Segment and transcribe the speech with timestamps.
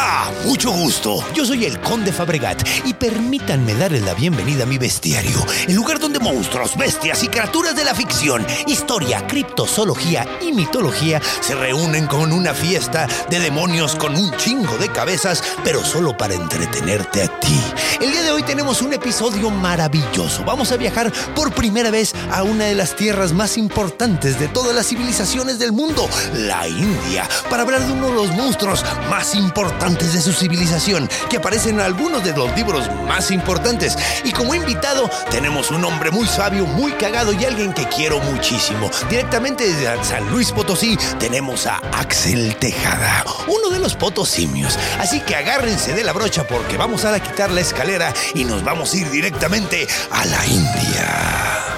[0.00, 1.22] Hola, mucho gusto.
[1.34, 5.98] Yo soy el Conde Fabregat y permítanme darles la bienvenida a mi bestiario, el lugar
[5.98, 12.32] donde monstruos, bestias y criaturas de la ficción, historia, criptozoología y mitología se reúnen con
[12.32, 17.60] una fiesta de demonios con un chingo de cabezas, pero solo para entretenerte a ti.
[18.00, 20.44] El día de hoy tenemos un episodio maravilloso.
[20.44, 24.74] Vamos a viajar por primera vez a una de las tierras más importantes de todas
[24.74, 29.89] las civilizaciones del mundo, la India, para hablar de uno de los monstruos más importantes
[29.98, 33.96] de su civilización que aparecen en algunos de los libros más importantes.
[34.24, 38.90] Y como invitado tenemos un hombre muy sabio, muy cagado y alguien que quiero muchísimo.
[39.08, 44.78] Directamente desde San Luis Potosí tenemos a Axel Tejada, uno de los potosimios.
[45.00, 48.92] Así que agárrense de la brocha porque vamos a quitar la escalera y nos vamos
[48.92, 51.69] a ir directamente a la India.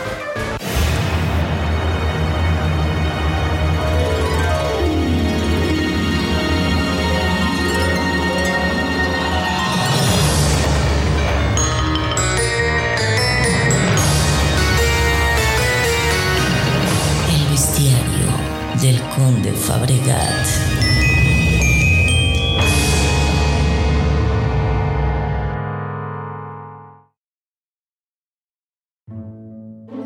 [19.62, 20.46] Fabregat.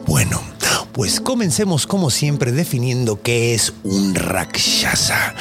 [0.07, 0.43] Bueno,
[0.93, 5.35] pues comencemos como siempre definiendo qué es un Rakshasa.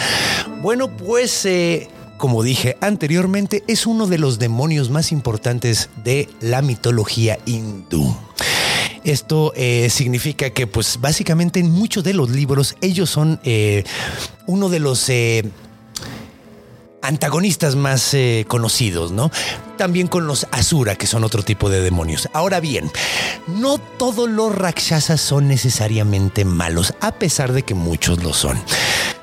[0.61, 6.61] Bueno, pues eh, como dije anteriormente, es uno de los demonios más importantes de la
[6.61, 8.15] mitología hindú.
[9.05, 13.83] Esto eh, significa que, pues, básicamente en muchos de los libros ellos son eh,
[14.47, 15.43] uno de los eh,
[17.03, 18.15] antagonistas más
[18.47, 19.31] conocidos, ¿no?
[19.77, 22.27] También con los Asura, que son otro tipo de demonios.
[22.33, 22.91] Ahora bien,
[23.47, 28.59] no todos los Rakshasas son necesariamente malos, a pesar de que muchos lo son.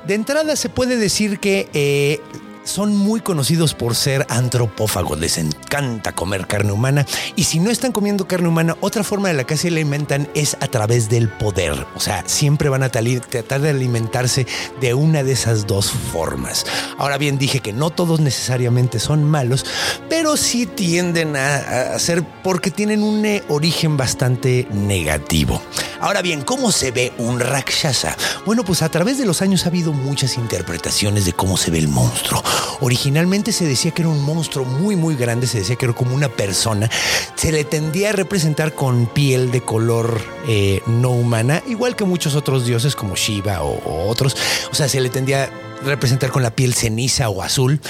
[0.07, 2.21] De entrada se puede decir que
[2.63, 7.91] son muy conocidos por ser antropófagos, les encanta comer carne humana y si no están
[7.91, 11.85] comiendo carne humana, otra forma de la que se alimentan es a través del poder,
[11.95, 14.47] o sea, siempre van a tratar de alimentarse
[14.81, 16.65] de una de esas dos formas.
[16.97, 19.65] Ahora bien, dije que no todos necesariamente son malos,
[20.09, 25.61] pero sí tienden a, a ser porque tienen un eh, origen bastante negativo.
[25.99, 28.17] Ahora bien, ¿cómo se ve un Rakshasa?
[28.45, 31.79] Bueno, pues a través de los años ha habido muchas interpretaciones de cómo se ve
[31.79, 32.43] el monstruo.
[32.81, 36.15] Originalmente se decía que era un monstruo muy, muy grande, se decía que era como
[36.15, 36.89] una persona.
[37.35, 42.35] Se le tendía a representar con piel de color eh, no humana, igual que muchos
[42.35, 44.35] otros dioses como Shiva o, otros.
[44.71, 45.49] O sea, se le tendía a
[45.85, 47.81] representar con la piel ceniza o azul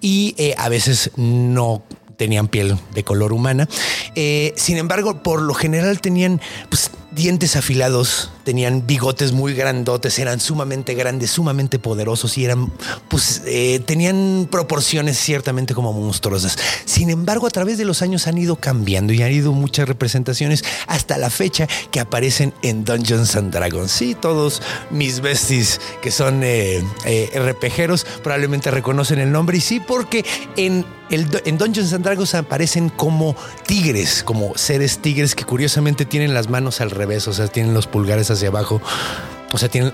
[0.00, 1.82] y eh, a veces no
[2.16, 3.68] tenían piel de color humana.
[4.14, 10.40] Eh, sin embargo, por lo general tenían pues, dientes afilados, tenían bigotes muy grandotes, eran
[10.40, 12.72] sumamente grandes, sumamente poderosos y eran,
[13.08, 16.56] pues, eh, tenían proporciones ciertamente como monstruosas.
[16.84, 20.64] Sin embargo, a través de los años han ido cambiando y han ido muchas representaciones
[20.86, 23.90] hasta la fecha que aparecen en Dungeons and Dragons.
[23.92, 27.54] Sí, todos mis besties que son eh, eh,
[28.22, 30.24] probablemente reconocen el nombre y sí, porque
[30.56, 33.36] en, el, en Dungeons and Dragons aparecen como
[33.66, 38.30] tigres, como seres tigres que curiosamente tienen las manos al o sea, tienen los pulgares
[38.30, 38.80] hacia abajo,
[39.52, 39.92] o sea, tienen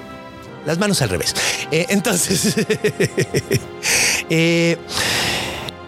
[0.66, 1.34] las manos al revés.
[1.70, 2.54] Eh, entonces,
[4.30, 4.76] eh,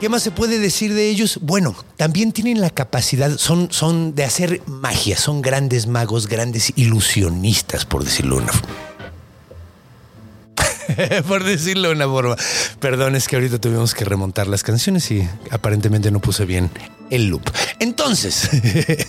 [0.01, 1.41] ¿Qué más se puede decir de ellos?
[1.43, 7.85] Bueno, también tienen la capacidad, son, son de hacer magia, son grandes magos, grandes ilusionistas,
[7.85, 8.53] por decirlo de una
[11.29, 12.37] por decirlo de una forma.
[12.81, 16.71] Perdón, es que ahorita tuvimos que remontar las canciones y aparentemente no puse bien
[17.11, 17.43] el loop.
[17.79, 18.49] Entonces,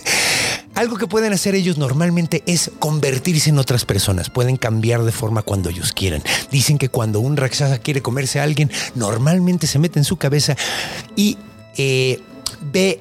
[0.74, 4.30] algo que pueden hacer ellos normalmente es convertirse en otras personas.
[4.30, 6.22] Pueden cambiar de forma cuando ellos quieran.
[6.50, 10.56] Dicen que cuando un Rakshasa quiere comerse a alguien, normalmente se mete en su cabeza
[11.16, 11.36] y
[11.76, 12.20] eh,
[12.72, 13.00] ve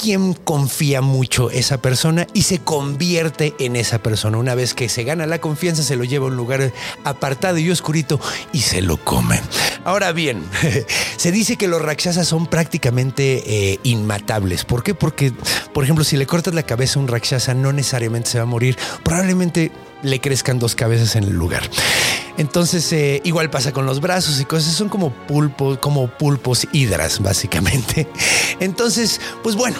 [0.00, 4.38] quién confía mucho esa persona y se convierte en esa persona.
[4.38, 6.72] Una vez que se gana la confianza, se lo lleva a un lugar
[7.04, 8.18] apartado y oscurito
[8.52, 9.40] y se lo come.
[9.84, 10.42] Ahora bien,
[11.16, 14.64] se dice que los rakshasas son prácticamente eh, inmatables.
[14.64, 14.94] ¿Por qué?
[14.94, 15.32] Porque,
[15.72, 18.46] por ejemplo, si le cortas la cabeza a un rakshasa, no necesariamente se va a
[18.46, 18.76] morir.
[19.04, 19.70] Probablemente
[20.02, 21.62] le crezcan dos cabezas en el lugar.
[22.36, 27.20] Entonces, eh, igual pasa con los brazos y cosas, son como pulpos, como pulpos hidras,
[27.20, 28.08] básicamente.
[28.60, 29.76] Entonces, pues bueno,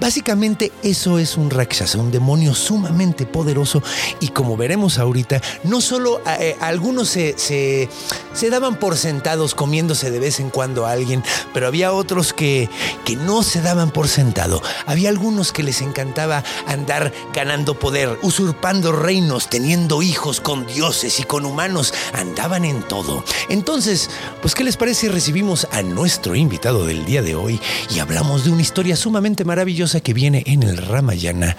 [0.00, 3.82] Básicamente eso es un Rakshasa, un demonio sumamente poderoso
[4.18, 10.18] y como veremos ahorita, no solo eh, algunos se, se, daban por sentados comiéndose de
[10.18, 12.70] vez en cuando a alguien, pero había otros que,
[13.04, 14.62] que no se daban por sentado.
[14.86, 21.24] Había algunos que les encantaba andar ganando poder, usurpando reinos, teniendo hijos con dioses y
[21.24, 23.22] con humanos, andaban en todo.
[23.50, 24.08] Entonces,
[24.40, 27.60] pues ¿qué les parece si recibimos a nuestro invitado del día de hoy
[27.94, 29.89] y hablamos de una historia sumamente maravillosa?
[29.98, 31.56] Que viene en el Ramayana.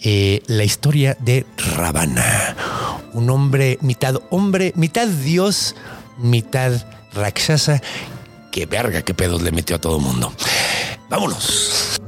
[0.00, 1.44] Eh, la historia de
[1.76, 2.56] Ravana.
[3.12, 5.74] Un hombre, mitad hombre, mitad dios,
[6.16, 6.72] mitad
[7.12, 7.82] Rakshasa.
[8.50, 10.32] Qué verga, qué pedos le metió a todo mundo.
[11.10, 12.00] Vámonos.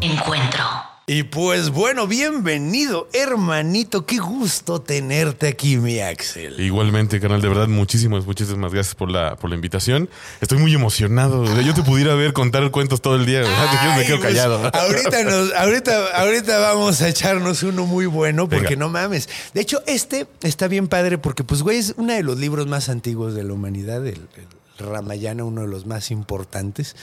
[0.00, 0.87] Encuentro.
[1.10, 4.04] Y pues bueno, bienvenido, hermanito.
[4.04, 6.60] Qué gusto tenerte aquí, mi Axel.
[6.60, 10.10] Igualmente, canal, de verdad, muchísimas, muchísimas gracias por la, por la invitación.
[10.42, 11.46] Estoy muy emocionado.
[11.62, 13.40] Yo te pudiera ver contar cuentos todo el día.
[13.96, 14.70] me quedo pues, callado.
[14.70, 19.30] ahorita, nos, ahorita, ahorita vamos a echarnos uno muy bueno, porque no mames.
[19.54, 22.90] De hecho, este está bien padre porque, pues, güey, es uno de los libros más
[22.90, 26.96] antiguos de la humanidad, el, el Ramayana, uno de los más importantes.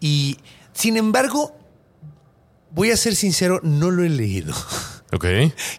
[0.00, 0.38] Y,
[0.72, 1.54] sin embargo,
[2.70, 4.54] voy a ser sincero, no lo he leído.
[5.12, 5.24] Ok.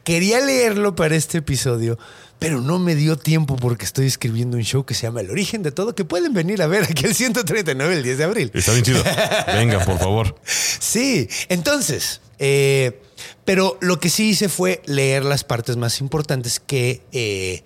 [0.06, 2.00] Quería leerlo para este episodio,
[2.39, 5.63] pero no me dio tiempo porque estoy escribiendo un show que se llama El origen
[5.63, 8.51] de todo, que pueden venir a ver aquí el 139 el 10 de abril.
[8.54, 9.04] Está bien chido.
[9.48, 10.39] Venga, por favor.
[10.45, 13.01] Sí, entonces, eh,
[13.44, 17.01] pero lo que sí hice fue leer las partes más importantes que...
[17.12, 17.63] Eh,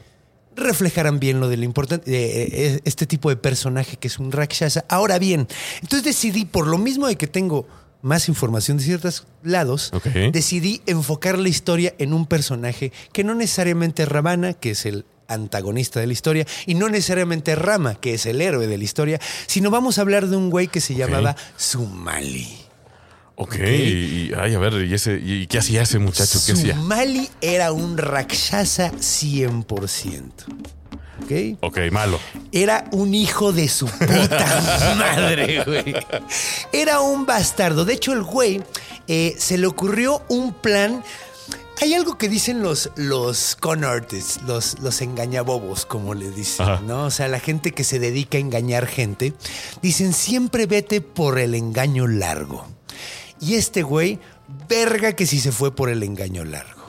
[0.54, 4.84] reflejaran bien lo de lo importante, eh, este tipo de personaje que es un Rakshasa.
[4.90, 5.48] Ahora bien,
[5.82, 7.68] entonces decidí, por lo mismo de que tengo
[8.02, 9.92] más información de ciertos lados,
[10.32, 15.06] decidí enfocar la historia en un personaje que no necesariamente es Ravana, que es el
[15.28, 19.20] antagonista de la historia, y no necesariamente Rama, que es el héroe de la historia,
[19.48, 22.58] sino vamos a hablar de un güey que se llamaba Sumali.
[23.36, 26.40] Ok, Y, ay, a ver, ¿y, ese, ¿y qué hacía ese muchacho?
[26.46, 26.76] ¿Qué hacía?
[26.76, 30.32] Sumali era un Rakshasa 100%.
[31.24, 31.58] ¿Ok?
[31.62, 32.20] Ok, malo.
[32.52, 35.96] Era un hijo de su puta madre, güey.
[36.72, 37.86] Era un bastardo.
[37.86, 38.62] De hecho, el güey
[39.08, 41.04] eh, se le ocurrió un plan.
[41.82, 47.06] Hay algo que dicen los, los con artists, los, los engañabobos, como le dicen, ¿no?
[47.06, 49.34] O sea, la gente que se dedica a engañar gente,
[49.82, 52.68] dicen siempre vete por el engaño largo.
[53.40, 54.20] Y este güey,
[54.70, 56.81] verga que si se fue por el engaño largo.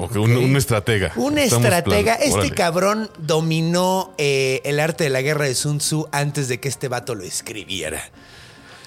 [0.00, 1.12] Okay, Un, estratega.
[1.16, 2.14] Un estratega.
[2.14, 6.68] Este cabrón dominó eh, el arte de la guerra de Sun Tzu antes de que
[6.68, 8.00] este vato lo escribiera.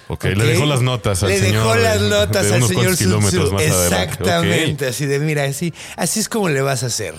[0.08, 1.44] Ok, le dejó las notas al señor.
[1.44, 3.58] Le dejó las notas al señor Sun Tzu.
[3.58, 4.86] Exactamente.
[4.86, 7.14] Así de, mira, así, así es como le vas a hacer.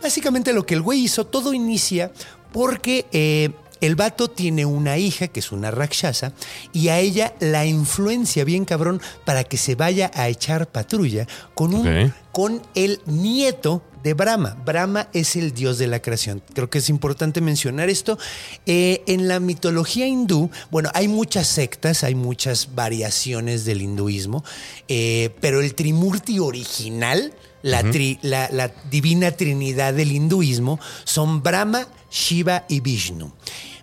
[0.00, 2.12] Básicamente lo que el güey hizo, todo inicia
[2.52, 6.32] porque eh, el vato tiene una hija que es una rakshasa
[6.72, 11.74] y a ella la influencia bien cabrón para que se vaya a echar patrulla con,
[11.74, 14.56] un, con el nieto de Brahma.
[14.64, 16.42] Brahma es el dios de la creación.
[16.54, 18.18] Creo que es importante mencionar esto.
[18.66, 24.44] Eh, en la mitología hindú, bueno, hay muchas sectas, hay muchas variaciones del hinduismo,
[24.88, 27.82] eh, pero el Trimurti original, la,
[28.22, 33.32] la divina trinidad del hinduismo, son Brahma, Shiva y Vishnu.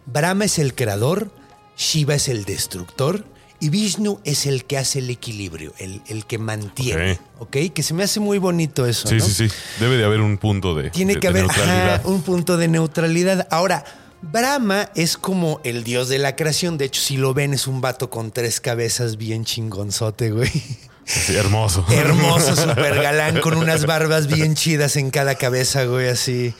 [0.05, 1.31] Brahma es el creador,
[1.77, 7.19] Shiva es el destructor y Vishnu es el que hace el equilibrio, el, que mantiene.
[7.39, 9.07] ok, que se me hace muy bonito eso.
[9.07, 9.55] Sí, sí, sí.
[9.79, 10.89] Debe de haber un punto de.
[10.89, 11.45] Tiene que haber
[12.03, 13.47] un punto de neutralidad.
[13.51, 13.83] Ahora.
[14.21, 16.79] Brahma es como el dios de la creación.
[16.79, 20.49] De hecho, si lo ven, es un vato con tres cabezas bien chingonzote, güey.
[21.05, 21.85] Sí, hermoso.
[21.91, 26.55] Hermoso, súper galán, con unas barbas bien chidas en cada cabeza, güey, así.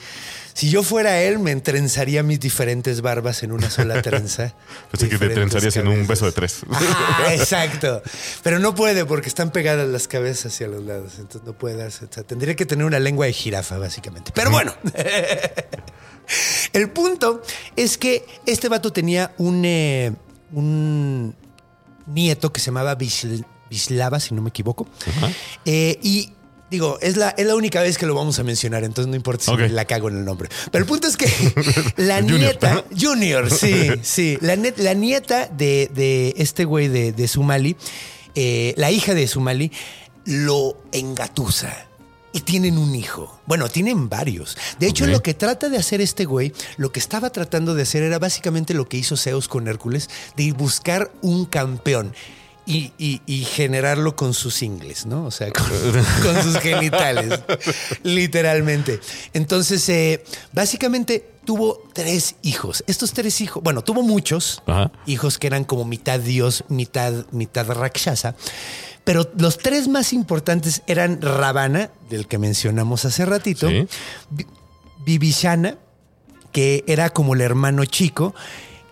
[0.56, 4.54] Si yo fuera él, me entrenzaría mis diferentes barbas en una sola trenza.
[4.90, 6.62] Así que te trenzarías en un beso de tres.
[6.72, 8.02] Ah, exacto.
[8.42, 11.18] Pero no puede porque están pegadas las cabezas hacia los lados.
[11.18, 12.06] Entonces no puede darse.
[12.06, 14.32] tendría que tener una lengua de jirafa, básicamente.
[14.34, 14.74] Pero bueno.
[16.72, 17.42] El punto
[17.76, 20.14] es que este vato tenía un, eh,
[20.52, 21.36] un
[22.06, 24.88] nieto que se llamaba Bislava, si no me equivoco.
[25.66, 26.32] Eh, y
[26.70, 29.44] Digo, es la, es la única vez que lo vamos a mencionar, entonces no importa
[29.44, 30.48] si me la cago en el nombre.
[30.72, 31.30] Pero el punto es que
[31.96, 37.76] la nieta, Junior, sí, sí, la, la nieta de, este güey de, Sumali,
[38.34, 39.70] eh, la hija de Sumali,
[40.24, 41.86] lo engatusa.
[42.32, 43.40] Y tienen un hijo.
[43.46, 44.58] Bueno, tienen varios.
[44.78, 48.02] De hecho, lo que trata de hacer este güey, lo que estaba tratando de hacer
[48.02, 52.12] era básicamente lo que hizo Zeus con Hércules, de buscar un campeón.
[52.66, 55.24] Y, y- y generarlo con sus ingles, ¿no?
[55.26, 55.64] O sea, con,
[56.22, 57.40] con sus genitales,
[58.02, 59.00] literalmente.
[59.32, 62.82] Entonces, eh, básicamente tuvo tres hijos.
[62.88, 64.90] Estos tres hijos, bueno, tuvo muchos Ajá.
[65.06, 68.34] hijos que eran como mitad dios, mitad, mitad rakshasa.
[69.04, 73.86] Pero los tres más importantes eran Ravana, del que mencionamos hace ratito, Sí.
[75.04, 75.78] Vibhishana,
[76.52, 78.34] que era como el hermano chico,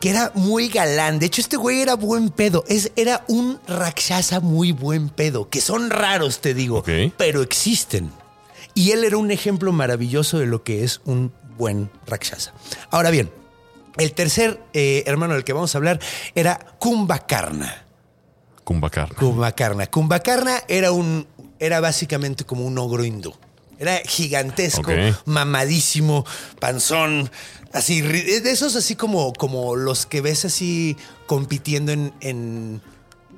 [0.05, 1.19] que era muy galán.
[1.19, 2.63] De hecho, este güey era buen pedo.
[2.69, 6.85] Es, era un Rakshasa muy buen pedo, que son raros, te digo,
[7.17, 8.13] pero existen.
[8.75, 12.53] Y él era un ejemplo maravilloso de lo que es un buen Rakshasa.
[12.91, 13.31] Ahora bien,
[13.97, 16.01] el tercer eh, hermano del que vamos a hablar
[16.35, 17.87] era Kumbhakarna.
[18.63, 19.17] Kumbhakarna.
[19.17, 19.87] Kumbhakarna.
[19.87, 21.27] Kumbhakarna era un
[21.59, 23.33] era básicamente como un ogro hindú.
[23.79, 24.91] Era gigantesco,
[25.25, 26.25] mamadísimo,
[26.61, 27.31] panzón,
[27.73, 32.81] así de esos así como como los que ves así compitiendo en, en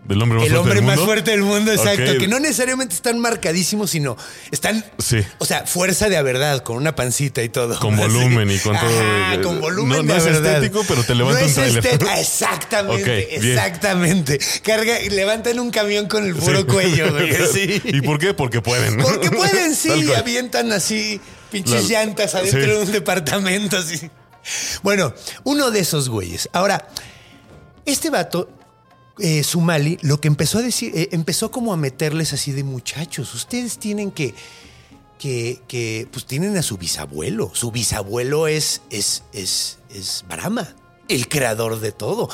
[0.09, 1.07] Del hombre más el fuerte hombre del más mundo.
[1.07, 4.17] fuerte del mundo, exacto, que no necesariamente están marcadísimos, sino
[4.51, 5.19] están Sí.
[5.39, 7.79] o sea, fuerza de a verdad, con una pancita y todo.
[7.81, 9.01] Con volumen y con todo.
[9.01, 10.55] Ajá, con volumen No- no de es verdad.
[10.63, 11.53] estético, pero te levanta No un
[12.19, 14.39] Exactamente, exactamente.
[14.63, 16.65] Carga, levantan un camión con el puro Sí.
[16.67, 17.35] cuello, güey.
[17.37, 17.81] así.
[17.85, 18.35] ¿Y por qué?
[18.35, 18.99] Porque pueden.
[18.99, 21.21] Porque pueden, sí, y avientan así
[21.51, 22.67] pinches La- llantas adentro sí.
[22.67, 24.11] de un departamento, así.
[24.83, 25.13] Bueno,
[25.45, 26.49] uno de esos güeyes.
[26.53, 26.87] Ahora,
[27.85, 28.49] este vato,
[29.19, 33.35] eh, Sumali, lo que empezó a decir, eh, empezó como a meterles así de muchachos.
[33.35, 34.35] Ustedes tienen que,
[35.19, 37.51] que, que, pues tienen a su bisabuelo.
[37.55, 40.75] Su bisabuelo es, es, es, es Brahma,
[41.09, 42.29] el creador de todo.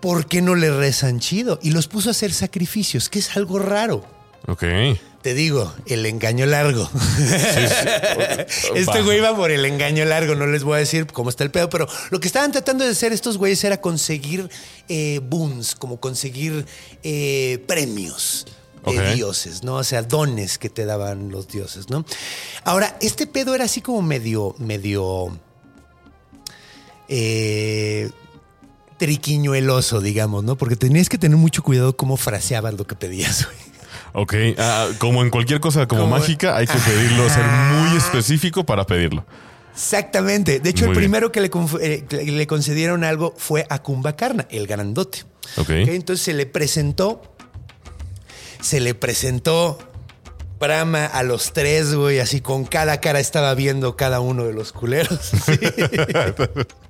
[0.00, 1.58] ¿Por qué no le rezan chido?
[1.62, 4.04] Y los puso a hacer sacrificios, que es algo raro.
[4.46, 4.64] Ok.
[5.22, 6.88] Te digo, el engaño largo.
[8.74, 11.50] este güey iba por el engaño largo, no les voy a decir cómo está el
[11.50, 14.48] pedo, pero lo que estaban tratando de hacer estos güeyes era conseguir
[14.88, 16.64] eh, boons, como conseguir
[17.02, 18.46] eh, premios
[18.86, 19.74] de dioses, ¿no?
[19.74, 22.06] O sea, dones que te daban los dioses, ¿no?
[22.64, 25.38] Ahora, este pedo era así como medio, medio...
[27.12, 28.08] Eh,
[28.96, 30.56] triquiñueloso, digamos, ¿no?
[30.56, 33.69] Porque tenías que tener mucho cuidado cómo fraseabas lo que pedías, güey.
[34.12, 34.34] Ok.
[34.58, 38.84] Ah, como en cualquier cosa como, Como- mágica, hay que pedirlo, ser muy específico para
[38.86, 39.24] pedirlo.
[39.74, 40.60] Exactamente.
[40.60, 41.50] De hecho, Muy el primero que le,
[41.80, 45.20] eh, que le concedieron algo fue a Kumbhakarna, el grandote.
[45.56, 45.60] Ok.
[45.70, 47.22] Ok, Entonces se le presentó,
[48.60, 49.78] se le presentó
[50.60, 54.72] Brahma a los tres, güey, así con cada cara estaba viendo cada uno de los
[54.72, 55.18] culeros.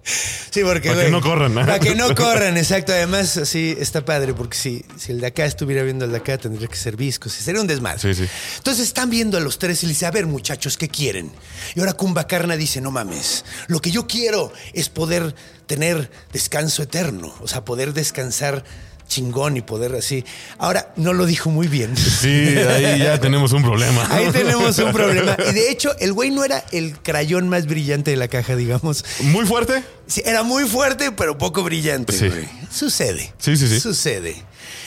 [0.02, 0.16] Sí,
[0.50, 1.60] sí porque, Para que no corran, ¿no?
[1.60, 2.90] Para que no corran, exacto.
[2.90, 6.38] Además, así está padre, porque si, si el de acá estuviera viendo el de acá,
[6.38, 7.32] tendría que ser viscos.
[7.32, 8.00] Sería un desmadre.
[8.00, 8.28] Sí, sí.
[8.56, 11.30] Entonces están viendo a los tres y le dice, a ver muchachos, ¿qué quieren?
[11.74, 15.34] Y ahora Kumbhakarna dice, no mames, lo que yo quiero es poder
[15.66, 18.64] tener descanso eterno, o sea, poder descansar
[19.10, 20.24] chingón y poder así.
[20.56, 21.94] Ahora, no lo dijo muy bien.
[21.96, 24.06] Sí, ahí ya tenemos un problema.
[24.10, 25.36] Ahí tenemos un problema.
[25.50, 29.04] Y de hecho, el güey no era el crayón más brillante de la caja, digamos.
[29.24, 29.82] Muy fuerte.
[30.06, 32.28] Sí, era muy fuerte, pero poco brillante, Sí.
[32.28, 32.48] güey.
[32.70, 33.32] Sucede.
[33.38, 33.80] Sí, sí, sí.
[33.80, 34.36] Sucede.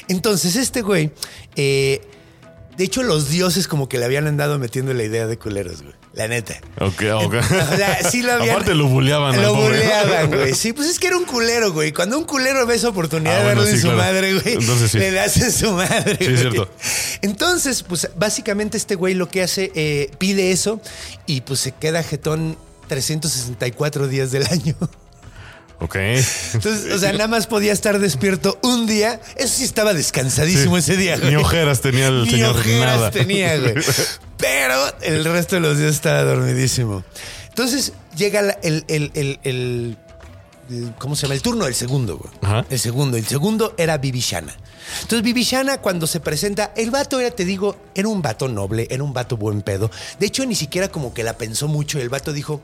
[0.08, 1.12] Entonces, este güey,
[1.56, 2.02] eh,
[2.78, 5.94] de hecho, los dioses como que le habían andado metiendo la idea de culeros, güey.
[6.14, 6.54] La neta.
[6.80, 7.34] Ok, ok.
[7.74, 8.52] O sea, sí lo habían.
[8.52, 9.42] Aparte lo buleaban.
[9.42, 10.54] Lo buleaban, güey.
[10.56, 11.92] Sí, pues es que era un culero, güey.
[11.92, 13.98] Cuando un culero ve esa oportunidad Ah, de bueno, darle en su claro.
[13.98, 15.00] madre, güey, Entonces sí.
[15.00, 16.18] le das en su madre.
[16.20, 16.70] Sí, es cierto.
[17.24, 20.80] Entonces, pues básicamente este güey lo que hace, eh, pide eso
[21.26, 22.58] y pues se queda jetón
[22.90, 24.76] 364 días del año.
[25.80, 25.96] Ok.
[25.96, 29.20] Entonces, o sea, nada más podía estar despierto un día.
[29.36, 30.92] Eso sí estaba descansadísimo Sí.
[30.92, 31.32] ese día, güey.
[31.32, 33.12] Ni ojeras tenía el Ni señor ojeras nada.
[33.12, 33.74] tenía, güey.
[34.38, 37.04] Pero el resto de los días estaba dormidísimo.
[37.50, 39.98] Entonces llega el- el- el- el-
[40.98, 41.36] ¿Cómo se llama?
[41.36, 42.32] El turno del segundo, güey.
[42.42, 42.66] Ajá.
[42.70, 43.18] El segundo.
[43.18, 44.56] El segundo era Vivishana.
[45.02, 49.04] Entonces, Vivishana, cuando se presenta, el vato era, te digo, era un vato noble, era
[49.04, 49.92] un vato buen pedo.
[50.20, 52.00] De hecho, ni siquiera como que la pensó mucho.
[52.00, 52.62] El vato dijo: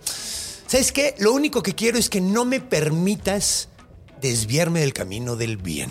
[0.69, 1.15] ¿Sabes qué?
[1.17, 3.69] Lo único que quiero es que no me permitas
[4.21, 5.89] desviarme del camino del bien.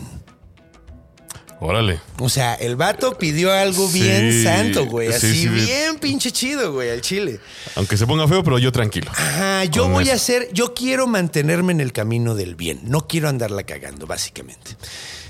[1.61, 2.01] Órale.
[2.21, 5.09] O sea, el vato pidió algo bien santo, güey.
[5.09, 5.49] sí, Así sí.
[5.49, 7.41] bien pinche chido, güey, al chile.
[7.75, 9.11] Aunque se ponga feo, pero yo tranquilo.
[9.11, 10.13] Ajá, yo Con voy eso.
[10.13, 12.83] a hacer, yo quiero mantenerme en el camino del bien.
[12.85, 14.77] No quiero andarla cagando, básicamente.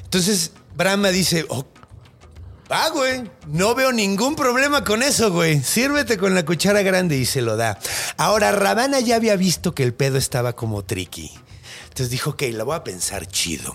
[0.05, 1.47] Entonces, Brahma dice,
[2.71, 5.63] ah, güey, no veo ningún problema con eso, güey.
[5.63, 7.79] Sírvete con la cuchara grande y se lo da.
[8.17, 11.31] Ahora, Ravana ya había visto que el pedo estaba como tricky.
[11.85, 13.75] Entonces dijo, ok, la voy a pensar chido.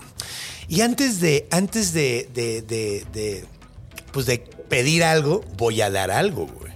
[0.68, 3.46] Y antes de, antes de, de, de, de,
[4.12, 6.73] pues de pedir algo, voy a dar algo, güey.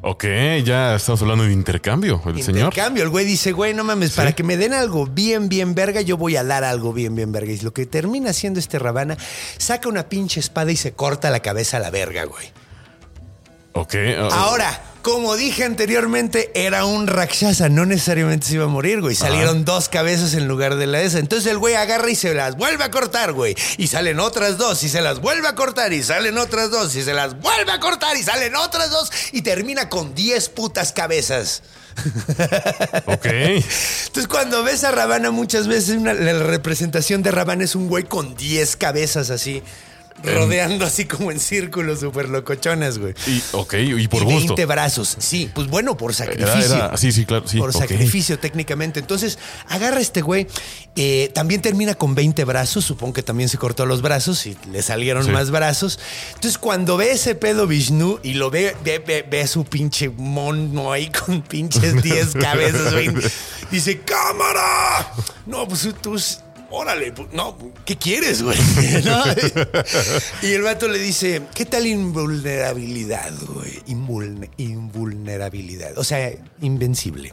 [0.00, 0.24] Ok,
[0.64, 2.66] ya estamos hablando de intercambio, el señor.
[2.66, 6.00] Intercambio, el güey dice, güey, no mames, para que me den algo bien, bien verga,
[6.02, 7.50] yo voy a dar algo bien, bien verga.
[7.50, 9.16] Y lo que termina haciendo este Rabana,
[9.56, 12.46] saca una pinche espada y se corta la cabeza a la verga, güey.
[13.72, 13.94] Ok.
[14.18, 19.14] ah, Ahora, como dije anteriormente, era un Rakshasa, no necesariamente se iba a morir, güey.
[19.14, 21.18] Salieron dos cabezas en lugar de la esa.
[21.18, 23.56] Entonces el güey agarra y se las vuelve a cortar, güey.
[23.78, 27.02] Y salen otras dos y se las vuelve a cortar y salen otras dos y
[27.02, 31.62] se las vuelve a cortar y salen otras dos y termina con 10 putas cabezas.
[33.06, 33.24] Ok.
[33.26, 38.04] Entonces cuando ves a Rabana muchas veces una- la representación de Rabana es un güey
[38.04, 39.62] con 10 cabezas así.
[40.24, 43.14] Rodeando así como en círculos súper locochonas, güey.
[43.26, 44.54] Y, ok, y por y gusto.
[44.54, 45.16] 20 brazos.
[45.18, 46.74] Sí, pues bueno, por Era- sacrificio.
[46.76, 47.46] era- sí, sí, claro.
[47.46, 49.00] Sí, por sacrificio técnicamente.
[49.00, 50.46] Entonces, agarra este güey.
[51.00, 52.84] eh, también termina con 20 brazos.
[52.84, 55.30] Supongo que también se cortó los brazos y le salieron Sí.
[55.30, 56.00] más brazos.
[56.34, 60.08] Entonces, cuando ve ese pedo Vishnu y lo ve, ve, ve, ve a su pinche
[60.08, 63.10] mono ahí con pinches 10 cabezas, güey,
[63.70, 65.12] dice: ¡Cámara!
[65.46, 66.16] No, pues tú.
[66.70, 67.56] Órale, pues, no,
[67.86, 68.58] ¿qué quieres, güey?
[69.04, 69.24] ¿No?
[70.42, 73.82] Y el vato le dice, ¿qué tal invulnerabilidad, güey?
[73.86, 75.96] Invulne- invulnerabilidad.
[75.98, 77.32] O sea, invencible.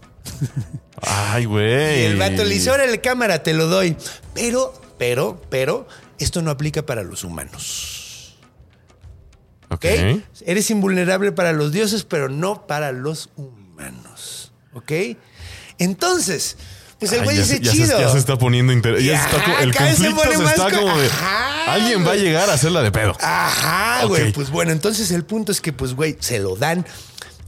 [1.01, 2.01] Ay, güey.
[2.01, 3.98] Y el vato le dice, órale, cámara, te lo doy.
[4.34, 5.86] Pero, pero, pero,
[6.18, 8.38] esto no aplica para los humanos.
[9.70, 9.86] Ok.
[9.86, 10.22] ¿Ok?
[10.46, 14.54] Eres invulnerable para los dioses, pero no para los humanos.
[14.74, 14.92] ¿Ok?
[15.77, 16.56] Entonces,
[17.00, 18.00] pues el güey dice, se- chido.
[18.00, 20.98] Ya se está poniendo inter- ya se está el se conflicto se, está co- como
[20.98, 21.08] de.
[21.08, 23.16] Ajá, Alguien va a llegar a hacerla de pedo.
[23.22, 24.32] Ajá, güey.
[24.32, 26.86] Pues bueno, entonces el punto es que, pues, güey, se lo dan.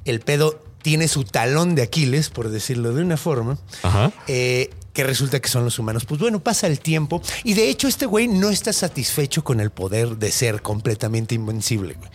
[0.05, 3.57] El pedo tiene su talón de Aquiles, por decirlo de una forma.
[3.83, 4.11] Ajá.
[4.27, 6.05] eh, que resulta que son los humanos.
[6.05, 7.21] Pues bueno, pasa el tiempo.
[7.43, 11.93] Y de hecho, este güey no está satisfecho con el poder de ser completamente invencible,
[11.93, 12.09] güey.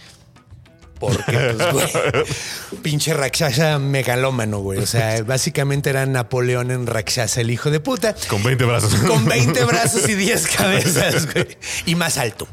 [1.09, 2.25] Porque, pues, güey,
[2.83, 4.79] pinche Rakshasa megalómano, güey.
[4.79, 8.15] O sea, básicamente era Napoleón en Rakshasa, el hijo de puta.
[8.29, 8.95] Con 20 brazos.
[8.95, 11.59] Con 20 brazos y 10 cabezas, güey.
[11.87, 12.47] Y más alto.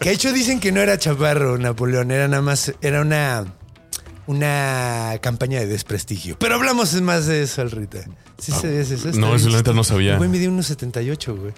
[0.00, 3.46] que de hecho dicen que no era chaparro Napoleón, era nada más, era una,
[4.26, 6.36] una campaña de desprestigio.
[6.38, 8.04] Pero hablamos más de eso, Alrita.
[8.38, 9.08] Sí, sabías eso?
[9.08, 10.18] Está No, eso la neta no sabía.
[10.18, 11.52] Güey mide unos 78, güey.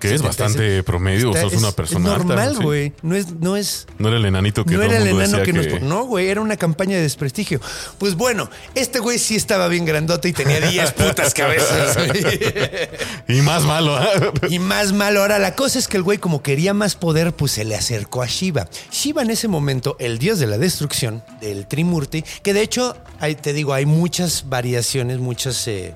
[0.00, 1.28] Que es bastante promedio.
[1.30, 2.62] Está- sos una es- persona Es normal, ¿sí?
[2.62, 2.92] güey.
[3.02, 5.42] No es, no es, No era el enanito que no todo era el mundo enano
[5.44, 5.80] que, nos...
[5.82, 7.60] No, güey, era una campaña de desprestigio.
[7.98, 11.96] Pues bueno, este güey sí estaba bien grandote y tenía 10 putas cabezas.
[13.28, 13.98] Y más malo.
[14.02, 14.30] ¿eh?
[14.50, 15.20] y más malo.
[15.22, 18.22] Ahora, la cosa es que el güey, como quería más poder, pues se le acercó
[18.22, 18.68] a Shiva.
[18.92, 23.34] Shiva en ese momento, el dios de la destrucción, del Trimurti, que de hecho, hay,
[23.34, 25.66] te digo, hay muchas variaciones, muchas...
[25.68, 25.94] eh,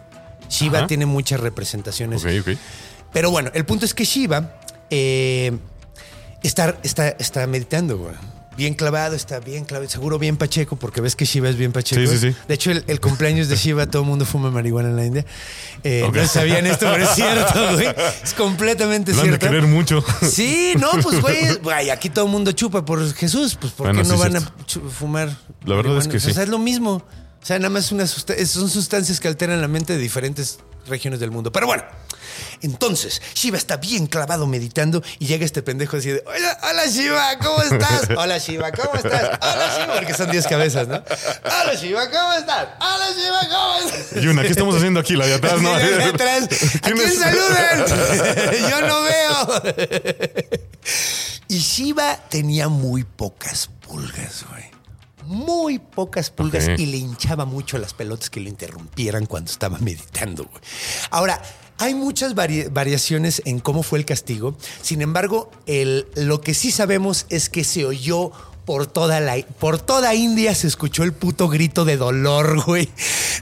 [0.48, 0.86] Shiva Ajá.
[0.86, 2.24] tiene muchas representaciones.
[2.24, 2.58] ok, ok.
[3.12, 5.56] Pero bueno, el punto es que Shiva eh,
[6.42, 8.14] está, está, está meditando, güey.
[8.56, 12.00] Bien clavado, está bien clavado, seguro bien pacheco, porque ves que Shiva es bien pacheco.
[12.00, 12.36] Sí, sí, sí.
[12.48, 15.24] De hecho, el, el cumpleaños de Shiva, todo el mundo fuma marihuana en la India.
[15.84, 16.10] Eh.
[16.12, 17.86] No sabían esto, pero es cierto, güey.
[18.24, 19.46] Es completamente Lo cierto.
[19.46, 20.04] querer mucho.
[20.28, 24.02] Sí, no, pues güey, güey, aquí todo el mundo chupa por Jesús, pues ¿por Bueno,
[24.02, 24.40] qué no van a
[24.90, 25.36] fumar?
[25.64, 26.32] La verdad es que sí.
[26.32, 26.94] O sea, es lo mismo.
[27.40, 31.30] O sea, nada más una son sustancias que alteran la mente de diferentes regiones del
[31.30, 31.52] mundo.
[31.52, 31.84] Pero bueno,
[32.62, 37.38] entonces, Shiva está bien clavado meditando y llega este pendejo así de, hola, hola Shiva,
[37.38, 38.08] ¿cómo estás?
[38.16, 39.38] Hola Shiva, ¿cómo estás?
[39.40, 40.96] Hola Shiva, porque son 10 cabezas, ¿no?
[41.44, 42.68] Hola Shiva, ¿cómo estás?
[42.80, 44.22] Hola Shiva, ¿cómo estás?
[44.22, 45.14] Yuna, ¿qué estamos haciendo aquí?
[45.16, 45.78] La de atrás, ¿no?
[45.78, 46.44] Sí, de atrás.
[46.82, 47.84] ¿A ¿Quién saludan?
[48.70, 49.62] Yo no veo.
[51.48, 54.64] Y Shiva tenía muy pocas pulgas, güey.
[55.24, 56.78] Muy pocas pulgas Ok.
[56.78, 60.62] y le hinchaba mucho las pelotas que lo interrumpieran cuando estaba meditando, güey.
[61.10, 61.40] Ahora,
[61.78, 64.56] hay muchas vari- variaciones en cómo fue el castigo.
[64.82, 68.30] Sin embargo, el- lo que sí sabemos es que se oyó
[68.64, 72.90] por toda la por toda India se escuchó el puto grito de dolor, güey,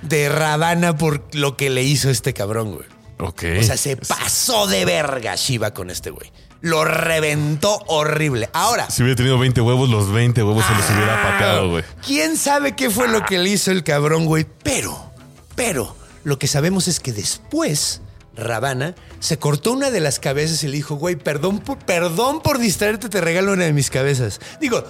[0.02, 2.86] de Ravana por lo que le hizo este cabrón, güey.
[3.18, 3.42] Ok.
[3.58, 6.30] O sea, se pasó de verga Shiva con este güey.
[6.60, 8.48] Lo reventó horrible.
[8.52, 11.84] Ahora, Si hubiera tenido 20 huevos, los 20 huevos se los hubiera pateado, güey.
[12.06, 14.46] ¿quién sabe qué fue lo que le hizo el cabrón, güey?
[14.62, 15.10] Pero,
[15.54, 18.00] pero, lo que sabemos es que después
[18.36, 22.58] Ravana se cortó una de las cabezas y le dijo, güey, perdón, por- perdón por
[22.58, 24.40] distraerte, te regalo una de mis cabezas.
[24.60, 24.84] Digo,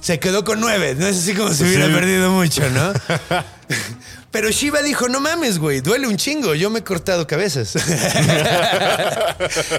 [0.00, 1.92] se quedó con nueve, no es así como si hubiera Sí.
[1.92, 2.92] perdido mucho, ¿no?
[4.30, 7.74] Pero Shiva dijo, no mames, güey, duele un chingo, yo me he cortado cabezas.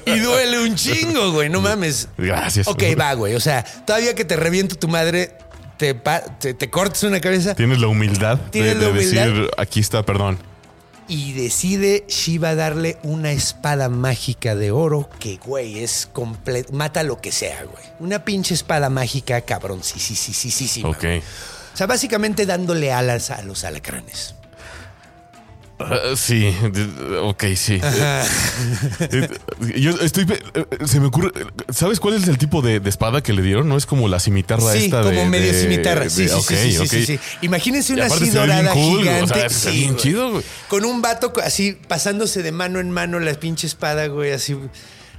[0.05, 2.07] y duele un chingo, güey, no mames.
[2.17, 2.67] Gracias.
[2.67, 5.35] Ok, va, güey, o sea, todavía que te reviento tu madre,
[5.77, 5.93] te,
[6.39, 9.25] te, te cortas una cabeza Tienes la humildad de, la humildad.
[9.27, 10.37] decir, aquí está, perdón.
[11.09, 17.19] Y decide Shiva darle una espada mágica de oro que, güey, es completo, mata lo
[17.19, 17.83] que sea, güey.
[17.99, 20.83] Una pinche espada mágica, cabrón, sí, sí, sí, sí, sí, sí.
[20.83, 21.03] Ok.
[21.73, 24.35] O sea, básicamente dándole alas a los alacranes.
[25.79, 26.53] Ah, sí,
[27.21, 27.79] ok, sí.
[29.77, 30.25] Yo estoy.
[30.53, 31.31] eh, Se me ocurre.
[31.69, 33.69] ¿Sabes cuál es el tipo de, de espada que le dieron?
[33.69, 35.25] No es como la cimitarra Sí, esta como de.
[35.25, 36.09] medio de- cimitarra.
[36.09, 37.19] Sí, sí, sí, sí, sí.
[37.41, 39.33] Imagínense una así dorada cool, o gigante.
[39.33, 40.43] sea, Sí, bien chido, güey.
[40.67, 44.57] Con un vato así pasándose de mano en mano la pinche espada, güey, así.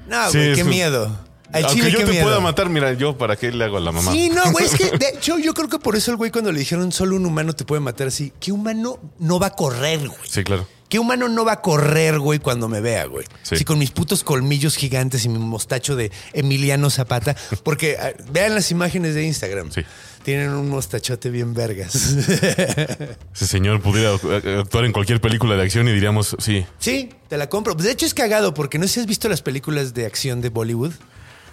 [0.08, 1.18] No, güey, qué miedo.
[1.52, 2.24] Al Aunque chile, yo te miedo.
[2.24, 4.12] pueda matar, mira, yo para qué le hago a la mamá.
[4.12, 6.52] Sí, no, güey, es que de hecho yo creo que por eso el güey cuando
[6.52, 9.98] le dijeron solo un humano te puede matar así, ¿qué humano no va a correr,
[10.00, 10.20] güey?
[10.28, 10.66] Sí, claro.
[10.90, 13.24] ¿Qué humano no va a correr, güey, cuando me vea, güey?
[13.42, 13.56] Sí.
[13.56, 17.36] Sí, con mis putos colmillos gigantes y mi mostacho de Emiliano Zapata.
[17.62, 19.70] Porque ah, vean las imágenes de Instagram.
[19.70, 19.82] Sí.
[20.24, 21.94] Tienen un mostachote bien vergas.
[23.34, 27.36] Ese señor pudiera eh, actuar en cualquier película de acción y diríamos, sí, sí, te
[27.36, 27.74] la compro.
[27.76, 30.48] De hecho es cagado porque no sé si has visto las películas de acción de
[30.48, 30.92] Bollywood.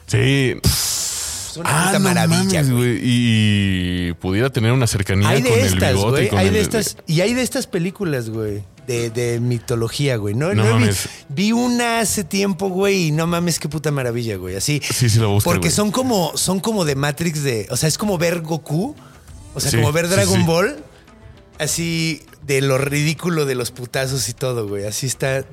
[0.07, 0.55] Sí.
[0.63, 2.99] Es una puta Ah, no maravilla, mames, güey.
[3.01, 6.09] Y pudiera tener una cercanía Hay con de el estas, bigote.
[6.11, 6.25] güey.
[6.25, 6.97] y con Hay el- de estas.
[7.07, 8.63] Y hay de estas películas, güey.
[8.87, 10.33] De, de mitología, güey.
[10.33, 11.09] No, No no vi- mames.
[11.27, 14.55] vi, una hace tiempo, güey, y no mames, qué puta maravilla, güey.
[14.55, 14.81] Así.
[14.81, 15.71] Sí, sí, lo busco, Porque güey.
[15.75, 17.67] son como, son como de Matrix de.
[17.69, 18.95] O sea, es como ver Goku.
[19.53, 20.45] O sea, Sí, como ver sí, Dragon sí.
[20.45, 20.77] Ball.
[21.59, 24.85] Así de lo ridículo de los putazos y todo, güey.
[24.85, 25.43] Así está.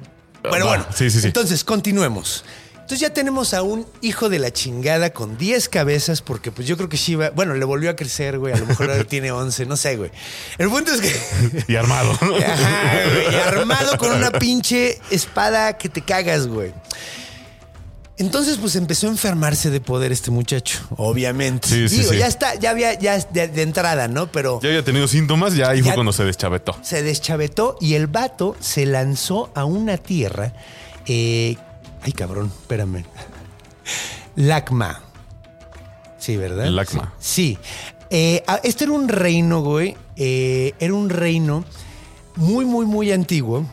[0.48, 0.76] Bueno, Va.
[0.76, 0.86] bueno.
[0.94, 1.26] Sí, sí, sí.
[1.26, 2.44] Entonces, continuemos.
[2.84, 6.76] Entonces ya tenemos a un hijo de la chingada con 10 cabezas, porque pues yo
[6.76, 9.64] creo que Shiva, bueno, le volvió a crecer, güey, a lo mejor ahora tiene 11,
[9.64, 10.10] no sé, güey.
[10.58, 11.64] El punto es que...
[11.72, 12.10] Y armado.
[12.20, 16.74] Ajá, güey, y armado con una pinche espada que te cagas, güey.
[18.16, 21.66] Entonces, pues empezó a enfermarse de poder este muchacho, obviamente.
[21.66, 22.18] Sí, sí, Digo, sí.
[22.18, 24.30] ya está, ya había, ya de, de entrada, ¿no?
[24.30, 26.76] Pero Ya había tenido síntomas, ya ahí fue cuando se deschavetó.
[26.82, 30.52] se deschavetó y el vato se lanzó a una tierra.
[31.06, 31.56] eh,
[32.04, 33.04] ay, cabrón, espérame.
[34.36, 35.00] Lacma.
[36.18, 36.66] Sí, ¿verdad?
[36.66, 37.12] Lacma.
[37.18, 37.58] Sí.
[38.10, 39.96] Eh, ah, este era un reino, güey.
[40.16, 41.64] eh, era un reino
[42.36, 43.66] muy, muy, muy antiguo.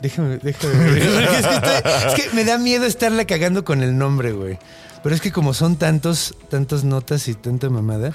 [0.00, 0.74] Déjame, déjame.
[0.98, 4.58] es, que estoy- es que me da miedo estarla cagando con el nombre, güey.
[5.02, 8.12] Pero es que como son tantos, tantas notas y tanta mamada.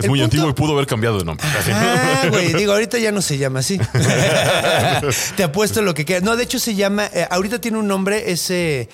[0.00, 1.46] Es muy punto- antiguo y pudo haber cambiado de nombre.
[1.72, 3.78] Ah, güey, digo, ahorita ya no se llama así.
[5.36, 6.22] Te apuesto lo que quieras.
[6.24, 8.88] No, de hecho se llama, eh, ahorita tiene un nombre, es, eh,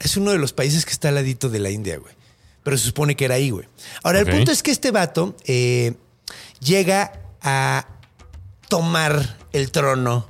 [0.00, 2.14] es uno de los países que está al ladito de la India, güey.
[2.62, 3.66] Pero se supone que era ahí, güey.
[4.04, 5.94] Ahora, el punto es que este vato eh,
[6.60, 7.12] llega
[7.42, 7.86] a
[8.68, 10.26] tomar el trono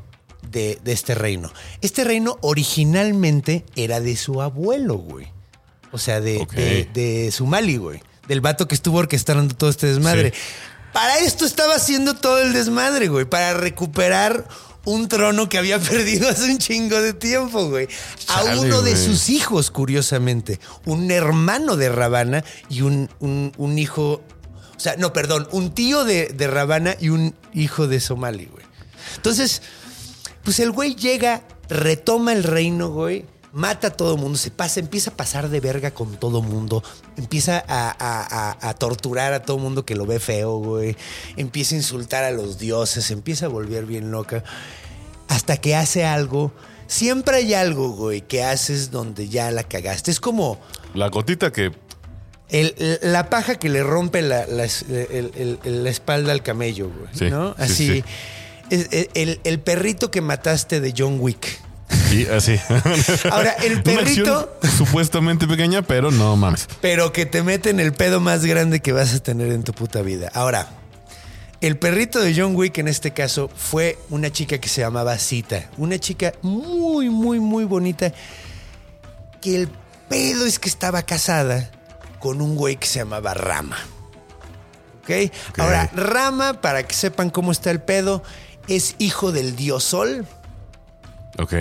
[0.51, 1.53] de, de este reino.
[1.83, 5.27] Este reino originalmente era de su abuelo, güey.
[5.93, 6.53] O sea, de, Ok.
[6.55, 8.01] de, de Sumali, güey.
[8.29, 10.33] Del vato que estuvo orquestando todo este desmadre.
[10.35, 10.41] Sí.
[10.93, 13.25] Para esto estaba haciendo todo el desmadre, güey.
[13.25, 14.47] Para recuperar
[14.85, 17.89] un trono que había perdido hace un chingo de tiempo, güey.
[18.29, 19.05] A uno de güey.
[19.05, 20.61] sus hijos, curiosamente.
[20.85, 24.23] Un hermano de Ravana y un, un- un hijo.
[24.77, 28.65] O sea, no, perdón, un tío de, de Ravana y un hijo de Somali, güey.
[29.17, 29.63] Entonces,
[30.45, 33.25] pues el güey llega, retoma el reino, güey.
[33.55, 36.83] Mata a todo mundo, se pasa, empieza a pasar de verga con todo mundo,
[37.19, 40.97] empieza a, a- a- a torturar a todo mundo que lo ve feo, güey.
[41.37, 44.43] Empieza a insultar a los dioses, empieza a volver bien loca.
[45.29, 46.51] Hasta que hace algo.
[46.87, 50.11] Siempre hay algo, güey, que haces donde ya la cagaste.
[50.11, 50.59] Es como
[50.95, 51.73] La gotita que.
[52.49, 57.09] el- la paja que le rompe la, la el- el- la espalda al camello, güey.
[57.15, 57.55] Sí, ¿no?
[57.57, 57.87] sí, Así.
[58.71, 58.89] sí.
[59.15, 61.61] es- el perrito que mataste de John Wick.
[62.13, 62.61] Sí, así.
[63.31, 66.69] Ahora, el perrito- supuestamente pequeña, pero no mames.
[66.81, 69.73] Pero que te mete en el pedo más grande que vas a tener en tu
[69.73, 70.31] puta vida.
[70.35, 70.69] Ahora,
[71.61, 75.69] el perrito de John Wick en este caso fue una chica que se llamaba Cita.
[75.79, 78.13] Una chica muy, muy, muy bonita.
[79.41, 79.69] Que el
[80.09, 81.71] pedo es que estaba casada
[82.19, 83.77] con un güey que se llamaba Rama.
[85.03, 85.33] ¿Ok?
[85.59, 88.23] Ahora, Rama, para que sepan cómo está el pedo,
[88.69, 90.27] es hijo del dios Sol.
[91.39, 91.55] Ok.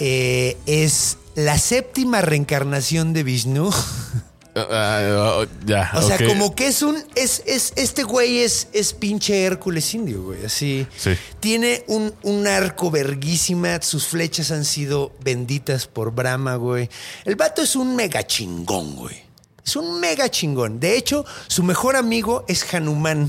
[0.00, 3.70] Eh, es la séptima reencarnación de Vishnu.
[4.56, 5.92] Ah, ah.
[5.94, 6.96] O sea, como que es un.
[7.14, 10.44] Es, es, este güey es, es pinche Hércules indio, güey.
[10.44, 10.86] Así.
[10.96, 11.12] Sí.
[11.38, 13.80] Tiene un, un arco verguísima.
[13.80, 16.88] Sus flechas han sido benditas por Brahma, güey.
[17.24, 19.22] El vato es un mega chingón, güey.
[19.64, 20.80] Es un mega chingón.
[20.80, 23.28] De hecho, su mejor amigo es Hanuman,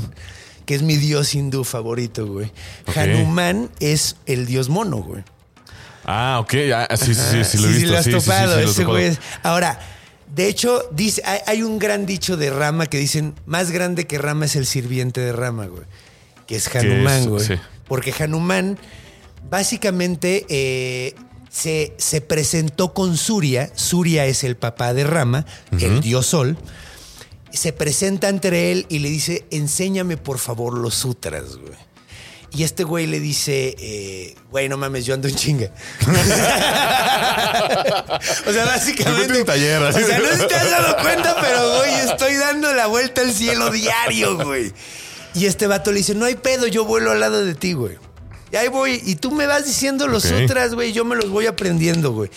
[0.66, 2.52] que es mi dios hindú favorito, güey.
[2.96, 5.24] Hanuman es el dios mono, güey.
[6.12, 6.54] Ah, ok.
[6.76, 7.92] Ah, sí, sí, sí, sí, lo he visto.
[7.92, 8.56] lo has sí, sí, sí, topado.
[8.58, 9.80] sí, lo ese güey Ahora,
[10.34, 14.18] de hecho, dice, hay, hay un gran dicho de Rama que dicen, más grande que
[14.18, 15.84] Rama es el sirviente de Rama, güey.
[16.48, 17.60] Que es Hanuman, es- güey.
[17.88, 18.78] Porque Hanuman
[19.50, 21.16] básicamente eh,
[21.50, 23.70] se, se presentó con Surya.
[23.76, 25.46] Surya es el papá de Rama,
[25.80, 26.58] el dios sol.
[27.52, 31.74] se presenta ante él y le dice, enséñame por favor los sutras, güey.
[32.54, 35.70] Y este güey le dice, eh, güey, no mames, yo ando en chinga.
[38.48, 39.40] o sea, básicamente.
[39.40, 40.04] un taller, así.
[40.04, 43.22] o sea, no sé si te has dado cuenta, pero güey, estoy dando la vuelta
[43.22, 44.74] al cielo diario, güey.
[45.34, 47.98] Y este vato le dice, no hay pedo, yo vuelo al lado de ti, güey.
[48.52, 50.42] Y ahí voy, y tú me vas diciendo los Ok.
[50.42, 52.30] sutras, güey, yo me los voy aprendiendo, güey.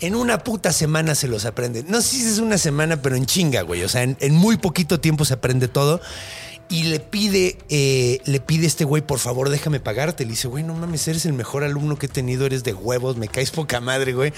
[0.00, 1.84] En una puta semana se los aprende.
[1.88, 3.82] No sé si es una semana, pero en chinga, güey.
[3.84, 6.02] O sea, en, en muy poquito tiempo se aprende todo.
[6.68, 10.24] Y le pide, eh, le pide este güey, por favor, déjame pagarte.
[10.24, 13.16] Le dice, güey, no mames, eres el mejor alumno que he tenido, eres de huevos,
[13.16, 14.32] me caes poca madre, güey.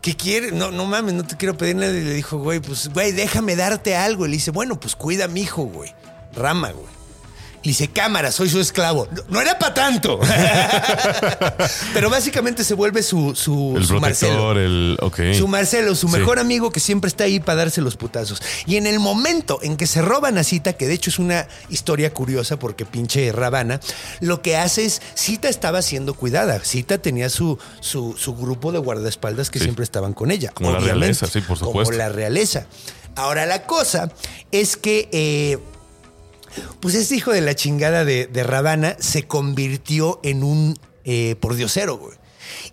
[0.00, 0.52] ¿Qué quieres?
[0.52, 1.92] No, no mames, no te quiero pedir nada.
[1.92, 4.26] Y le dijo, güey, pues, güey, déjame darte algo.
[4.26, 5.92] Y le dice, bueno, pues cuida a mi hijo, güey.
[6.34, 6.97] Rama, güey.
[7.62, 9.08] Le dice, cámara, soy su esclavo.
[9.10, 10.20] No, no era para tanto.
[11.92, 14.52] Pero básicamente se vuelve su, su, El su Marcelo.
[14.52, 14.96] el.
[15.00, 15.20] Ok.
[15.36, 16.16] Su Marcelo, su Sí.
[16.18, 18.40] mejor amigo que siempre está ahí para darse los putazos.
[18.66, 21.46] Y en el momento en que se roban a Cita, que de hecho es una
[21.68, 23.80] historia curiosa porque pinche Rabana,
[24.20, 26.60] lo que hace es, Cita estaba siendo cuidada.
[26.64, 29.64] Cita tenía su, su, su grupo de guardaespaldas que Sí.
[29.64, 30.50] siempre estaban con ella.
[30.54, 31.94] Como la realeza, sí, por Como supuesto.
[31.96, 32.66] la realeza.
[33.16, 34.10] Ahora la cosa
[34.52, 35.08] es que...
[35.12, 35.58] eh,
[36.80, 41.96] pues este hijo de la chingada de, de Rabana se convirtió en un eh, pordiosero,
[41.98, 42.16] güey.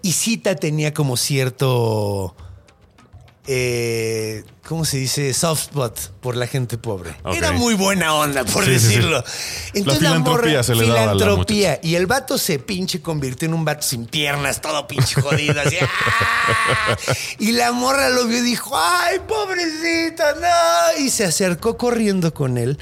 [0.02, 2.36] Y Cita tenía como cierto.
[3.48, 5.32] eh, ¿Cómo se dice?
[5.34, 7.16] Soft spot por la gente pobre.
[7.36, 8.86] Era muy buena onda, por Sí, sí, sí.
[8.88, 9.24] decirlo.
[9.74, 11.80] La filantropía se le daba a la filantropía.
[11.84, 15.78] Y el vato se pinche convirtió en un vato sin piernas, todo pinche jodido, así.
[15.82, 16.98] ¡ah!
[17.38, 21.04] Y la morra lo vio y dijo, ¡ay, pobrecita, no!
[21.04, 22.80] Y se acercó corriendo con él.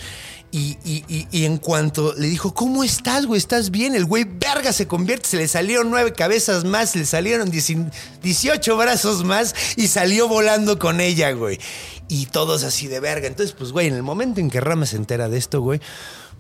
[0.56, 3.40] Y, y- y- y en cuanto le dijo, ¿cómo estás, güey?
[3.40, 3.96] ¿Estás bien?
[3.96, 7.74] El güey, verga, se convierte, se le salieron nueve cabezas más, le salieron 10
[8.22, 11.60] 18 brazos más y salió volando con ella, güey.
[12.08, 13.26] Y todos así de verga.
[13.28, 15.82] Entonces, pues, güey, en el momento en que Rama se entera de esto, güey,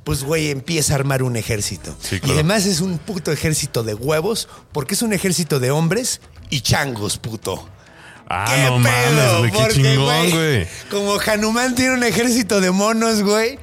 [0.03, 1.95] pues, güey, empieza a armar un ejército.
[1.99, 6.21] Sí, Y además es un puto ejército de huevos, porque es un ejército de hombres
[6.51, 7.67] y changos, puto.
[8.29, 9.39] Ah, ¿Qué no mames, pedo?
[9.39, 9.51] güey.
[9.51, 10.67] Qué Porque, chingón, güey.
[10.91, 13.57] Como Hanuman tiene un ejército de monos, güey.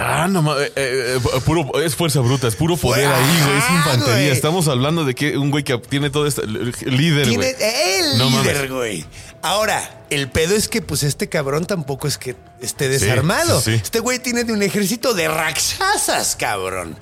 [0.00, 0.70] Ah, no mames.
[0.76, 3.58] eh, eh, puro, es fuerza bruta, es puro poder ahí, güey.
[3.58, 4.14] Es infantería.
[4.14, 4.28] güey.
[4.30, 7.54] Estamos hablando de que un güey que tiene todo el Líder, Tiene güey.
[8.00, 8.70] el No líder, mames.
[8.70, 9.04] güey.
[9.42, 13.60] Ahora, el pedo es que, pues, este cabrón tampoco es que esté desarmado.
[13.60, 13.80] sí, sí.
[13.82, 16.96] Este güey tiene de un ejército de rakshasas, cabrón.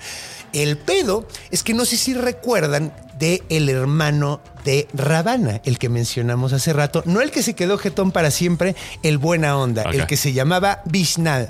[0.52, 5.88] El pedo es que no sé si recuerdan de el hermano de Ravana, el que
[5.88, 7.02] mencionamos hace rato.
[7.06, 9.82] No el que se quedó jetón para siempre, el buena onda.
[9.82, 11.48] El que se llamaba Vishna.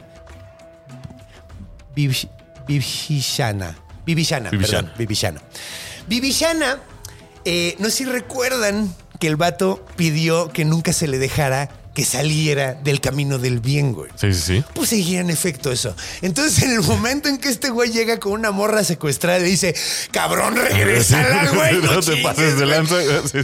[1.96, 2.28] Viv-
[2.68, 3.74] Vivishana.
[4.06, 4.82] Vivishana, Vivishana.
[4.88, 4.92] perdón.
[4.98, 5.40] Vivishana.
[6.06, 6.78] Vivishana,
[7.44, 12.04] eh, no sé si recuerdan que el vato pidió que nunca se le dejara que
[12.04, 14.11] saliera del camino del bien, güey.
[14.16, 14.64] Sí, sí, sí.
[14.74, 15.96] Pues seguía en efecto eso.
[16.20, 19.74] Entonces, en el momento en que este güey llega con una morra secuestrada, le dice,
[20.11, 21.80] cabrón, regrésala, güey.
[21.80, 22.76] No te chingues, pases de güey".
[22.76, 22.96] lanza.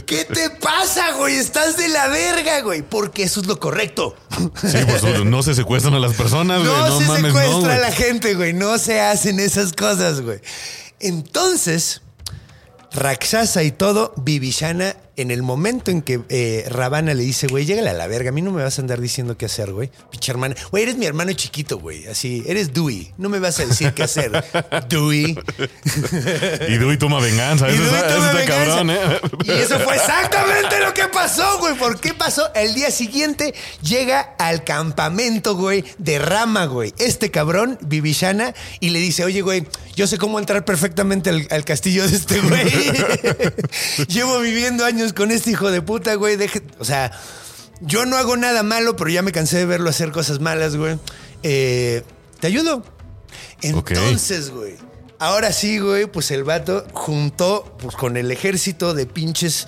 [0.05, 1.35] ¿Qué te pasa, güey?
[1.37, 2.83] Estás de la verga, güey.
[2.83, 4.15] Porque eso es lo correcto.
[4.61, 5.25] Sí, supuesto.
[5.25, 6.71] No se secuestran a las personas, güey.
[6.71, 8.53] No, No, se mames, secuestra no, a la gente, güey.
[8.53, 10.41] No se hacen esas cosas, güey.
[10.99, 12.03] Entonces,
[12.91, 17.89] Rakshasa y todo, Vivishana, en el momento en que eh, Ravana le dice, güey, llégale
[17.89, 19.91] a la verga, a mí no me vas a andar diciendo qué hacer, güey.
[20.11, 20.55] Pinche hermana.
[20.71, 22.07] Güey, eres mi hermano chiquito, güey.
[22.07, 23.11] Así, eres Dewey.
[23.17, 24.43] No me vas a decir qué hacer.
[24.89, 25.37] Dewey.
[26.67, 27.69] Y Dewey toma venganza.
[27.73, 28.65] Y Eso Dewey está, toma eso está venganza.
[28.65, 29.19] cabrón, ¿eh?
[29.45, 31.75] Y eso fue exactamente lo que pasó, güey.
[31.75, 32.51] ¿Por qué pasó?
[32.55, 36.93] El día siguiente llega al campamento, güey, de Rama, güey.
[36.97, 41.65] Este cabrón, Vivishana, y le dice, oye, güey, yo sé cómo entrar perfectamente al, al
[41.65, 42.63] castillo de este güey.
[44.07, 46.37] Llevo viviendo años con este hijo de puta, güey.
[46.37, 47.11] Deje- o sea,
[47.81, 50.97] yo no hago nada malo, pero ya me cansé de verlo hacer cosas malas, güey.
[51.43, 52.03] Eh,
[52.39, 52.85] ¿Te ayudo?
[53.61, 54.75] Entonces, güey.
[55.19, 59.67] Ahora sí, güey, pues el vato juntó pues, con el ejército de pinches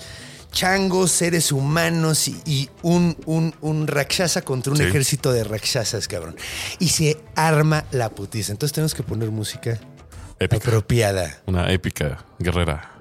[0.52, 4.84] changos, seres humanos y, y un, un, un rakshasa contra un Sí.
[4.84, 6.36] ejército de rakshasas, cabrón.
[6.78, 8.52] Y se arma la putiza.
[8.52, 9.78] Entonces tenemos que poner música
[10.38, 10.56] Épica.
[10.68, 11.40] apropiada.
[11.46, 12.92] Una épica guerrera.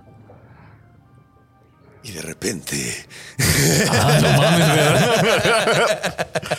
[2.05, 3.07] Y de repente.
[3.89, 6.27] Ah, no mames, ¿verdad?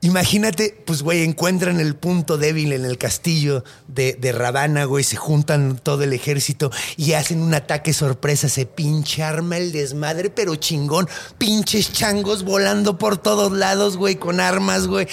[0.00, 5.16] Imagínate, pues, güey, encuentran el punto débil en el castillo de, de Ravana, güey, se
[5.16, 10.54] juntan todo el ejército y hacen un ataque sorpresa, se pinche arma el desmadre, pero
[10.54, 15.08] chingón, pinches changos volando por todos lados, güey, con armas, güey.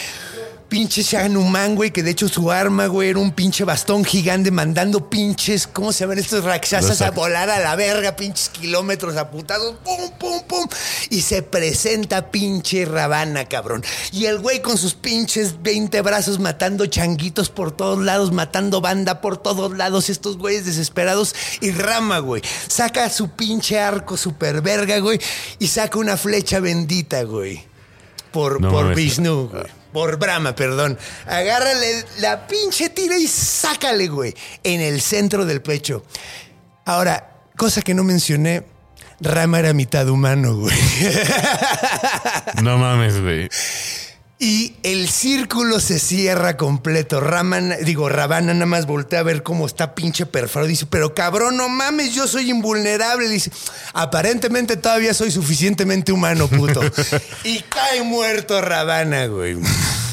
[0.67, 5.09] Pinche Hanuman, güey, que de hecho su arma, güey, era un pinche bastón gigante mandando
[5.09, 10.11] pinches, ¿cómo se llaman estos rakshasas a volar a la verga, pinches kilómetros aputados, pum,
[10.19, 10.67] pum, pum.
[11.09, 13.83] Y se presenta pinche Ravana, cabrón.
[14.11, 19.21] Y el güey con sus pinches 20 brazos matando changuitos por todos lados, matando banda
[19.21, 21.35] por todos lados, estos güeyes desesperados.
[21.61, 25.19] Y Rama, güey, saca su pinche arco super verga, güey,
[25.59, 27.63] y saca una flecha bendita, güey.
[28.31, 28.95] Por, No por.
[28.95, 29.84] Vishnu, güey.
[29.95, 30.99] Por Brahma, perdón.
[31.25, 34.35] Agárrale la pinche tira y sácale, güey.
[34.61, 36.03] En el centro del pecho.
[36.83, 38.65] Ahora, cosa que no mencioné.
[39.21, 40.75] Rama era mitad humano, güey.
[42.61, 43.47] No mames, güey.
[44.45, 47.19] Y el círculo se cierra completo.
[47.19, 50.67] Raman, digo, Ravana nada más voltea a ver cómo está pinche perforado.
[50.67, 53.27] Dice, pero cabrón, no mames, yo soy invulnerable.
[53.27, 53.49] Dice,
[53.93, 56.81] aparentemente todavía soy suficientemente humano, puto.
[57.43, 59.57] y cae muerto Ravana, güey.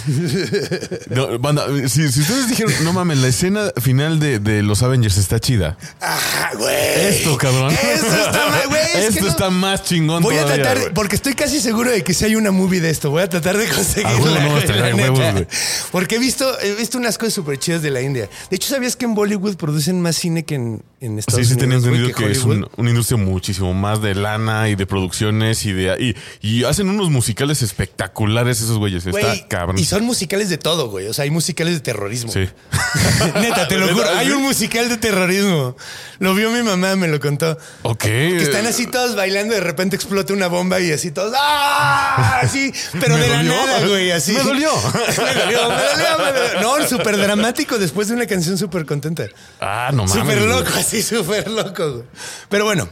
[1.11, 5.17] No, banda, si, si ustedes dijeron, no mames, la escena final de, de los Avengers
[5.19, 5.77] está chida.
[6.01, 6.75] Ajá, güey.
[7.09, 7.73] Esto, cabrón.
[7.73, 8.81] Esto está, ma- güey.
[8.83, 10.95] es que Esto no- está más chingón Voy a todavía, tratar, de- güey.
[10.95, 13.57] porque estoy casi seguro de que si hay una movie de esto, voy a tratar
[13.59, 14.11] de conseguirla.
[14.11, 15.33] Ah, huevo, no, la huevos, neta.
[15.33, 15.47] güey.
[15.91, 18.29] Porque he visto, he visto unas cosas súper chidas de la India.
[18.51, 21.59] De hecho, ¿sabías que en Bollywood producen más cine que en, en Estados Sí, sí,
[21.59, 21.89] tenía Unidos?
[21.91, 25.73] güey, entendido que es un- una industria muchísimo más de lana y de producciones y
[25.73, 26.15] de.
[26.41, 29.05] Y, y hacen unos musicales espectaculares esos güeyes.
[29.07, 29.79] Está cabrón.
[29.79, 31.07] Y son musicales de todo, güey.
[31.09, 32.33] O sea, hay musicales de terrorismo.
[32.33, 32.49] Sí.
[33.41, 34.09] Neta, te lo juro.
[34.17, 35.77] Hay un musical de terrorismo.
[36.19, 37.59] Lo vio mi mamá, me lo contó.
[37.83, 38.03] Ok.
[38.03, 41.35] Que están así todos bailando, de repente explota una bomba y así todos.
[41.37, 42.39] ¡Ah!
[42.43, 44.11] Así, pero de la nada, güey.
[44.13, 44.33] Así.
[44.33, 44.71] Me dolió.
[44.75, 46.61] me dolió, me dolió, me dolió.
[46.81, 49.27] No, súper dramático después de una canción súper contenta.
[49.61, 50.13] Ah, no mames.
[50.23, 51.93] Súper loco, así, súper loco.
[51.93, 52.05] güey.
[52.49, 52.89] Pero bueno,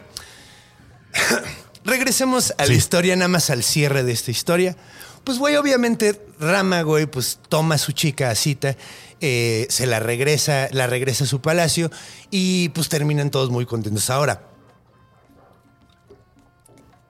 [1.84, 4.76] regresemos a la historia, nada más al cierre de esta historia.
[5.24, 8.76] Pues, güey, obviamente, Rama, güey, pues toma a su chica a cita,
[9.20, 11.90] eh, se la regresa, la regresa a su palacio
[12.30, 14.08] y pues terminan todos muy contentos.
[14.08, 14.46] Ahora,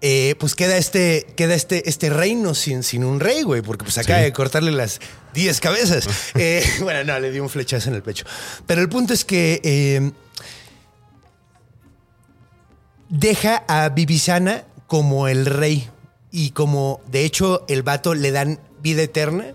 [0.02, 3.98] eh, pues queda este, queda este, este reino sin, sin un rey, güey, porque pues
[3.98, 4.24] acaba Sí.
[4.24, 4.98] de cortarle las
[5.34, 6.08] 10 cabezas.
[6.34, 8.24] Eh, bueno, no, le dio un flechazo en el pecho.
[8.66, 10.12] Pero el punto es que
[13.10, 15.90] deja a Bibisana como el rey.
[16.32, 19.52] Y como, de hecho, el vato le dan vida eterna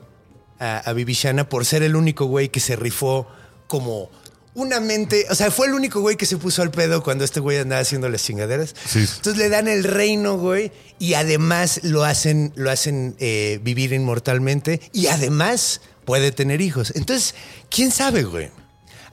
[0.60, 3.28] a, a Bibishana por ser el único güey que se rifó
[3.68, 4.10] como
[4.56, 5.26] una mente.
[5.30, 7.82] O sea, fue el único güey que se puso al pedo cuando este güey andaba
[7.82, 8.74] haciendo las chingaderas.
[8.86, 9.00] Sí.
[9.00, 14.82] Entonces le dan el reino, güey, y además lo hacen, lo hacen eh, vivir inmortalmente
[14.94, 16.94] y además puede tener hijos.
[16.96, 17.36] Entonces,
[17.70, 18.50] ¿quién sabe, güey?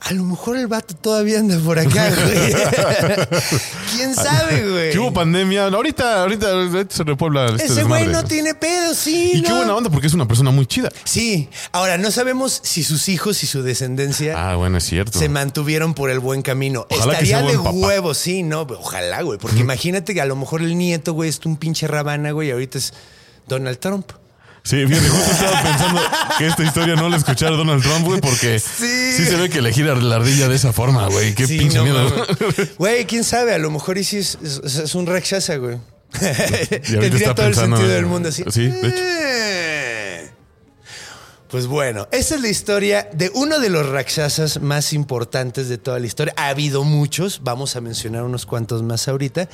[0.04, 2.52] A lo mejor el vato todavía anda por acá, güey.
[3.96, 4.90] ¿Quién sabe, güey?
[4.90, 5.66] Que hubo pandemia.
[5.66, 9.32] Ahorita, ahorita, ahorita se repuebla este Ese güey no tiene pedo, sí.
[9.34, 10.90] Y qué buena onda, porque es una persona muy chida.
[11.04, 11.48] Sí.
[11.70, 15.18] Ahora, no sabemos si sus hijos y su descendencia Ah, bueno, es cierto.
[15.18, 16.86] se mantuvieron por el buen camino.
[16.90, 19.38] Ojalá que Estaría sea de huevo, sí, no, ojalá, güey.
[19.38, 22.50] Porque imagínate que a lo mejor el nieto, güey, es un pinche rabana, güey, y
[22.50, 22.92] ahorita es
[23.46, 24.10] Donald Trump.
[24.64, 26.00] Sí, fíjate, justo estaba pensando
[26.38, 29.12] que esta historia no la escuchara Donald Trump, güey, porque sí.
[29.16, 29.24] Sí.
[29.26, 31.34] se ve que le gira la ardilla de esa forma, güey.
[31.34, 32.26] Qué Sí, pinche no miedo.
[32.78, 35.78] Güey, quién sabe, a lo mejor y sí es, es- es un Rakshasa, güey.
[36.20, 38.44] Tendría todo el sentido en- del mundo así.
[38.50, 38.96] Sí, de hecho.
[38.98, 40.30] Eh.
[41.48, 45.98] Pues bueno, esa es la historia de uno de los Rakshasas más importantes de toda
[45.98, 46.32] la historia.
[46.38, 49.48] Ha habido muchos, vamos a mencionar unos cuantos más ahorita.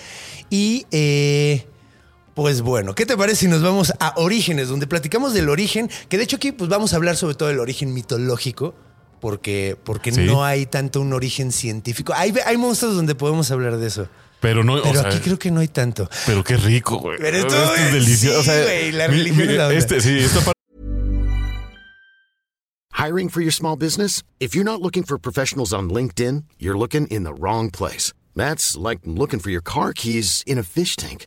[0.48, 1.66] Y eh,
[2.38, 5.90] pues bueno, ¿qué te parece si nos vamos a Orígenes, donde platicamos del origen?
[6.08, 8.76] Que de hecho aquí pues vamos a hablar sobre todo del origen mitológico.
[9.20, 10.20] Porque, porque Sí.
[10.24, 12.12] no hay tanto un origen científico.
[12.14, 14.08] Hay, hay monstruos donde podemos hablar de eso.
[14.38, 16.08] Pero no, Pero o sea, aquí creo que no hay tanto.
[16.26, 17.18] pero qué rico, güey.
[17.18, 18.42] Pero esto, Esto es delicioso.
[18.44, 19.76] sí, o sea, güey, la mi- religión mi- es la onda.
[19.78, 20.52] este, sí, esta parte
[22.92, 24.22] Hiring for your small business?
[24.38, 28.12] If you're not looking for professionals on LinkedIn, you're looking in the wrong place.
[28.36, 31.26] That's like looking for your car keys in a fish tank.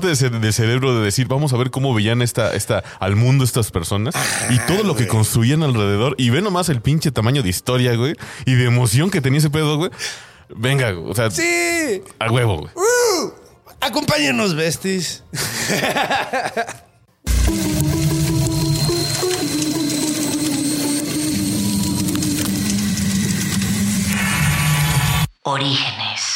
[0.00, 3.44] De, ce- de cerebro de decir, vamos a ver cómo veían esta, esta, al mundo
[3.44, 4.14] estas personas
[4.48, 6.14] y todo lo que construían alrededor.
[6.16, 8.14] Y ve nomás el pinche tamaño de historia, güey,
[8.46, 9.90] y de emoción que tenía ese pedo, güey.
[10.56, 12.02] Venga, güey, o sea, Sí.
[12.18, 12.70] a huevo, güey.
[12.74, 13.32] Uh,
[13.82, 15.24] acompáñenos, besties.
[25.44, 26.31] Orígenes.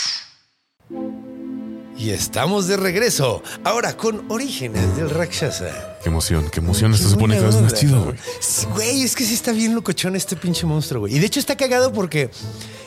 [2.07, 5.99] Y estamos de regreso, ahora con Orígenes del Rakshasa.
[6.05, 6.95] Qué emoción, qué emoción.
[6.95, 8.17] Esto se pone cada vez más chido, güey.
[8.39, 11.17] Sí, Güey, es que sí está bien locochón este pinche monstruo, güey.
[11.17, 12.31] Y de hecho está cagado porque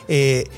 [0.08, 0.48] eh,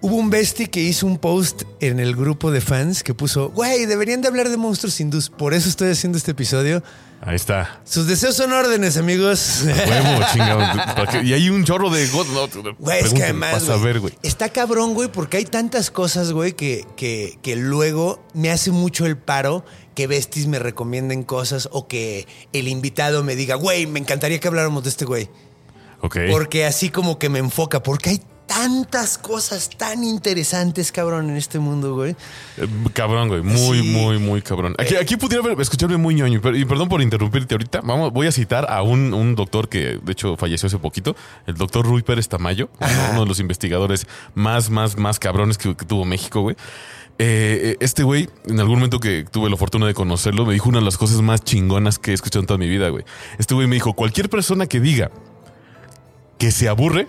[0.00, 3.86] hubo un bestie que hizo un post en el grupo de fans que puso, güey,
[3.86, 5.30] deberían de hablar de monstruos hindús.
[5.30, 6.82] Por eso estoy haciendo este episodio.
[7.22, 7.82] Ahí está.
[7.84, 9.64] Sus deseos son órdenes, amigos.
[9.66, 11.22] Huevo.
[11.22, 13.82] Y hay un chorro de Güey, es que además.
[13.82, 14.14] Ver, güey.
[14.22, 19.04] Está cabrón, güey, porque hay tantas cosas, güey, que, que, que luego me hace mucho
[19.04, 19.64] el paro
[19.94, 24.48] que Besties me recomienden cosas o que el invitado me diga, güey, me encantaría que
[24.48, 25.28] habláramos de este güey.
[26.00, 26.16] Ok.
[26.30, 31.60] Porque así como que me enfoca, porque hay tantas cosas tan interesantes, cabrón, en este
[31.60, 32.16] mundo, güey.
[32.56, 33.42] Eh, Cabrón, güey.
[33.42, 33.88] Muy, Sí.
[33.90, 34.74] muy, muy cabrón.
[34.76, 36.40] Aquí, aquí pudiera escucharme muy ñoño.
[36.42, 37.80] pero- Y perdón por interrumpirte ahorita.
[37.84, 41.14] Vamos, voy a citar a un, un doctor que, de hecho, falleció hace poquito.
[41.46, 42.70] El doctor Rui Pérez Tamayo.
[42.80, 46.56] Uno, uno de los investigadores más, más, más cabrones que, que tuvo México, güey.
[47.18, 50.78] Eh, este güey, en algún momento que tuve la fortuna de conocerlo, me dijo una
[50.80, 53.04] de las cosas más chingonas que he escuchado en toda mi vida, güey.
[53.38, 55.12] Este güey me dijo, cualquier persona que diga
[56.38, 57.06] que se aburre,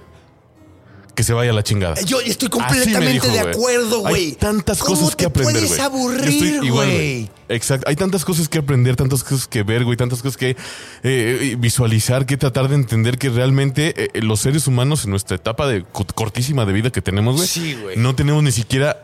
[1.16, 1.96] que se vaya a la chingada.
[2.02, 4.16] Yo estoy completamente dijo, de acuerdo, güey.
[4.28, 5.78] Hay tantas ¿Cómo cosas te que aprender, puedes.
[5.78, 7.30] Yo aburrir, güey?
[7.50, 7.88] Exacto.
[7.90, 10.56] Hay tantas cosas que aprender, tantas cosas que ver, güey, tantas cosas que
[11.04, 15.68] eh, visualizar, que tratar de entender que realmente eh, los seres humanos en nuestra etapa
[15.68, 17.98] de co- cortísima de vida que tenemos, güey, Sí, güey.
[17.98, 19.04] no tenemos ni siquiera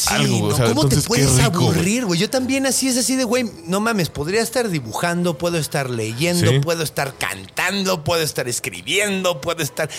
[0.00, 2.18] Sí, algo, no, O sea, ¿Cómo entonces, te puedes rico, aburrir, güey?
[2.18, 6.50] Yo también así es así de, güey, no mames, podría estar dibujando, puedo estar leyendo,
[6.50, 6.58] Sí.
[6.60, 9.90] puedo estar cantando, puedo estar escribiendo, puedo estar...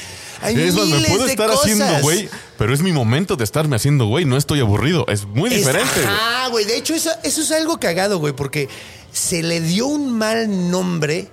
[0.41, 1.61] Hay Es más, me miles puedo de estar cosas.
[1.71, 4.25] haciendo, güey, pero es mi momento de estarme haciendo, güey.
[4.25, 5.05] No estoy aburrido.
[5.07, 6.03] Es muy Es- diferente.
[6.07, 6.65] Ah, güey.
[6.65, 8.69] De hecho, eso, eso es algo cagado, güey, porque
[9.11, 11.27] se le dio un mal nombre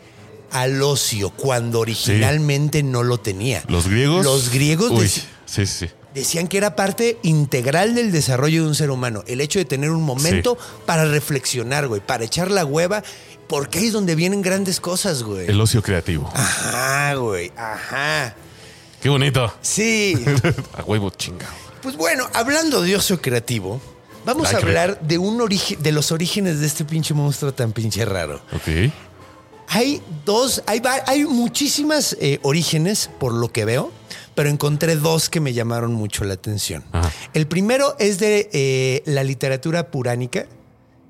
[0.51, 3.63] al ocio cuando originalmente no lo tenía.
[3.69, 4.25] Los griegos.
[4.25, 5.87] Los griegos Uy, sí, sí, sí.
[6.19, 9.25] Decían que era parte integral del desarrollo de un ser humano.
[9.27, 13.03] El hecho de tener un momento para reflexionar, güey, para echar la hueva,
[13.49, 15.49] porque ahí es donde vienen grandes cosas, güey.
[15.49, 16.31] El ocio creativo.
[16.35, 17.53] Ajá, güey.
[17.57, 18.35] Ajá.
[19.01, 19.53] Qué bonito.
[19.63, 20.15] Sí.
[20.77, 21.53] A huevo chingado.
[21.83, 23.81] Pues bueno, hablando de ocio creativo,
[24.25, 28.05] vamos a hablar de un origen, de los orígenes de este pinche monstruo tan pinche
[28.05, 28.41] raro.
[28.53, 28.93] Ok.
[29.69, 33.93] Hay dos, hay, hay muchísimas eh, orígenes por lo que veo,
[34.39, 36.85] pero encontré dos que me llamaron mucho la atención.
[36.93, 37.11] Ajá.
[37.35, 40.47] El primero es de eh, la literatura puránica,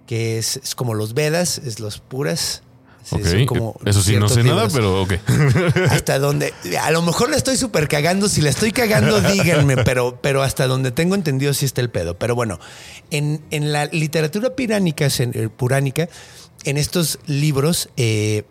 [0.07, 2.63] que es, es como los Vedas, es los puras.
[3.05, 3.27] Sí, Ok.
[3.27, 5.13] son como Eso sí, no sé nada, pero ok.
[5.91, 8.31] Hasta donde, a lo mejor la estoy súper cagando.
[8.31, 12.17] Si la estoy cagando, díganme, pero, pero hasta donde tengo entendido sí está el pedo.
[12.19, 12.59] Pero bueno,
[13.11, 16.09] en, en la literatura piránica, en, eh, puránica,
[16.65, 18.45] en estos libros, eh,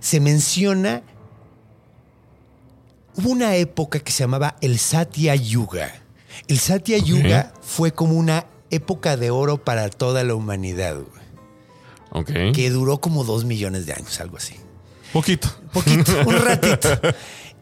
[0.00, 1.02] se menciona.
[3.20, 5.94] Hubo una época que se llamaba el Satya Yuga.
[6.48, 11.20] El Satya Yuga fue como una época de oro para toda la humanidad, güey,
[12.12, 12.54] Ok.
[12.54, 14.54] que duró como dos millones de años, algo así
[15.12, 15.48] Poquito.
[15.72, 16.88] poquito, un ratito.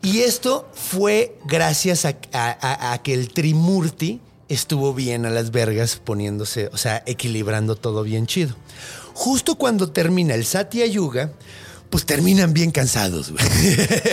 [0.03, 5.51] Y esto fue gracias a, a- a- a que el Trimurti estuvo bien a las
[5.51, 8.55] vergas poniéndose, o sea, equilibrando todo bien chido.
[9.15, 11.33] Justo cuando termina el Satya Yuga,
[11.91, 13.45] pues terminan bien cansados, güey.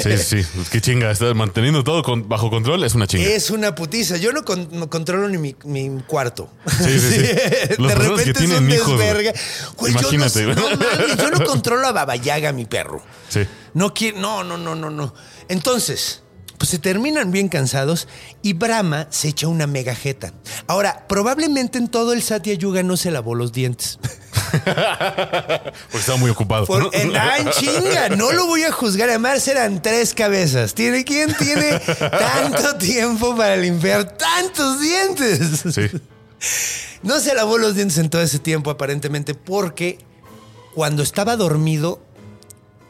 [0.01, 0.49] Sí, sí, sí.
[0.71, 1.11] Qué chinga.
[1.11, 3.26] Estar manteniendo todo con- bajo control es una chinga.
[3.26, 4.17] Es una putiza.
[4.17, 6.49] Yo no, con- no controlo ni mi, mi cuarto.
[6.78, 7.17] Sí, sí, sí.
[7.80, 9.34] Las De que repente es tienen un hijos, desverga.
[9.78, 10.78] Güey, yo no- Imagínate, no, güey.
[10.78, 13.03] mames, yo no controlo a Babayaga, mi perro.
[13.30, 13.41] Sí.
[13.73, 15.13] No quiere, no, no, no, no, no.
[15.49, 16.21] Entonces,
[16.57, 18.07] pues se terminan bien cansados
[18.41, 20.33] y Brahma se echa una mega jeta.
[20.67, 23.99] Ahora, probablemente en todo el Satya Yuga no se lavó los dientes.
[24.51, 26.65] Porque estaba muy ocupado.
[26.65, 29.09] Por, ah, en chinga, no lo voy a juzgar.
[29.09, 30.73] Además, eran tres cabezas.
[30.73, 35.39] ¿Tiene, ¿Quién tiene tanto tiempo para limpiar tantos dientes?
[35.73, 35.89] Sí.
[37.03, 39.99] No se lavó los dientes en todo ese tiempo, aparentemente, porque
[40.73, 42.01] cuando estaba dormido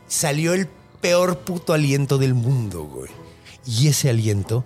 [0.07, 0.69] salió el
[1.01, 3.11] peor puto aliento del mundo, güey.
[3.65, 4.63] Y ese aliento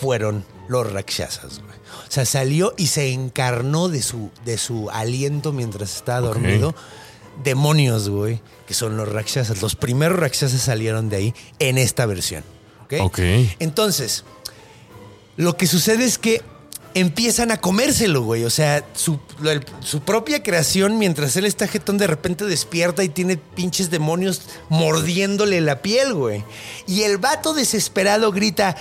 [0.00, 1.76] fueron los rakshasas, güey.
[2.08, 6.74] O sea, salió y se encarnó de su, de su aliento mientras estaba dormido.
[7.42, 9.62] Demonios, güey, que son los rakshasas.
[9.62, 12.44] Los primeros rakshasas salieron de ahí en esta versión.
[13.00, 13.18] Ok.
[13.58, 14.24] Entonces,
[15.36, 16.42] lo que sucede es que
[16.94, 18.44] empiezan a comérselo, güey.
[18.44, 19.18] O sea, su,
[20.04, 25.82] propia creación, mientras él está jetón, de repente despierta y tiene pinches demonios mordiéndole la
[25.82, 26.44] piel, güey.
[26.86, 28.76] Y el vato desesperado grita: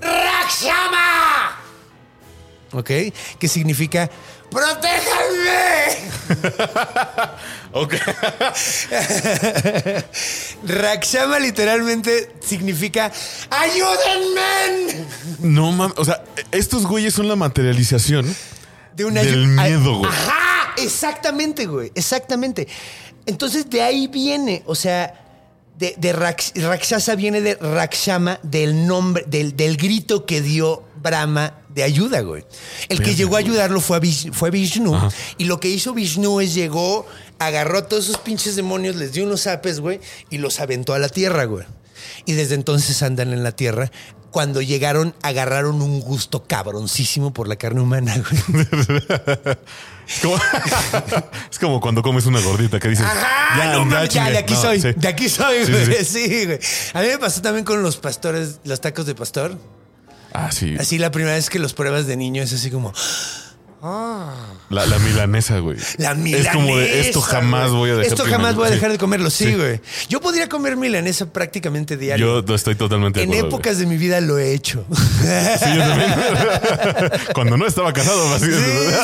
[0.00, 1.60] ¡Rakshama!
[2.72, 2.90] ¿Ok?
[3.38, 4.10] Que significa:
[4.54, 6.14] ¡Protéjanme!
[7.76, 7.94] Ok.
[10.64, 13.10] Rakshama literalmente significa
[13.50, 15.06] ¡Ayúdenme!
[15.40, 15.98] No mames.
[15.98, 18.32] O sea, estos güeyes son la materialización
[18.94, 20.08] De una Del miedo, güey.
[20.08, 22.68] Ajá, exactamente, güey, exactamente.
[23.26, 25.20] Entonces de ahí viene, o sea,
[25.76, 31.84] de, de Rakshasa viene de Rakshama, del nombre, del, del grito que dio Brahma de
[31.84, 32.44] ayuda, güey.
[32.88, 34.94] El que llegó a ayudarlo fue, a Vish- fue Vishnu.
[34.96, 35.08] Ajá.
[35.38, 37.06] Y lo que hizo Vishnu es llegó,
[37.38, 40.00] agarró a todos esos pinches demonios, les dio unos zapes, güey,
[40.30, 41.64] y los aventó a la tierra, güey.
[42.24, 43.90] Y desde entonces andan en la tierra.
[44.30, 48.16] Cuando llegaron, agarraron un gusto cabroncísimo por la carne humana,
[48.50, 48.66] güey.
[50.06, 50.36] Es como,
[51.50, 54.32] es como cuando comes una gordita que dices, Ajá, no mames, ya, chingue".
[54.32, 54.80] de aquí No, soy.
[54.82, 54.92] sí.
[54.94, 56.04] De aquí soy, güey.
[56.04, 56.44] Sí, sí.
[56.44, 56.58] güey.
[56.92, 59.56] A mí me pasó también con los pastores, los tacos de pastor.
[60.34, 60.74] Ah, sí.
[60.78, 62.92] Así la primera vez que los pruebas de niño es así como,
[64.70, 65.76] La, la milanesa, güey.
[65.98, 66.48] la milanesa.
[66.50, 67.78] Es como de esto jamás güey.
[67.78, 68.60] voy a dejar Esto de jamás comerlo".
[68.60, 69.54] voy a dejar de comerlo, sí, Sí.
[69.54, 69.80] güey.
[70.08, 72.42] Yo podría comer milanesa prácticamente diario.
[72.44, 73.48] Yo estoy totalmente de en acuerdo.
[73.48, 74.84] épocas de mi vida lo he hecho.
[74.90, 76.14] Sí, yo también.
[77.34, 78.94] Cuando no estaba casado, así Sí, sí,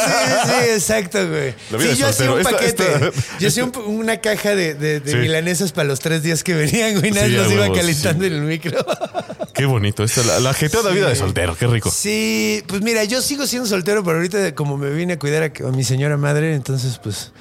[0.47, 1.55] sí, exacto, güey.
[1.78, 2.66] Sí, yo hacía un paquete.
[2.66, 6.55] esta- Yo hacía un- una caja de, de- de milanesas para los tres días que
[6.55, 7.12] venían, güey.
[7.12, 8.85] Nada más los iba calentando en el micro.
[9.55, 10.03] Qué bonito.
[10.05, 11.57] Esta, la, la ajetreada vida de soltero.
[11.57, 11.91] Qué rico.
[11.91, 15.69] Sí, pues mira, yo sigo siendo soltero, pero ahorita como me vine a cuidar a,
[15.69, 17.33] a mi señora madre, entonces pues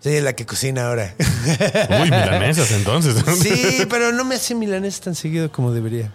[0.00, 1.14] soy la que cocina ahora.
[1.18, 3.16] Uy, milanesas entonces.
[3.42, 6.12] Sí, pero no me hace milanesas tan seguido como debería.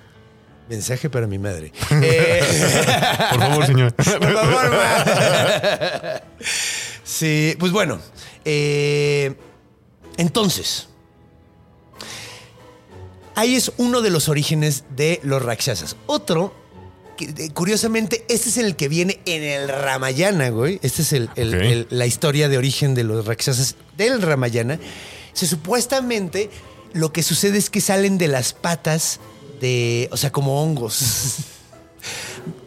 [0.69, 1.71] Mensaje para mi madre.
[2.01, 2.41] Eh,
[3.31, 3.93] Por favor, señor.
[3.93, 6.21] Por favor, ma.
[7.03, 7.99] Sí, pues bueno.
[8.45, 9.35] eh,
[10.17, 10.87] entonces.
[13.35, 15.95] Ahí es uno de los orígenes de los Rakshasas.
[16.05, 16.53] Otro,
[17.17, 20.79] que, curiosamente, este es el que viene en el Ramayana, güey.
[20.83, 24.79] Esta es el- el- la historia de origen de los Rakshasas del Ramayana.
[25.33, 26.49] Se supuestamente
[26.93, 29.19] lo que sucede es que salen de las patas
[29.61, 30.99] de, o sea, como hongos.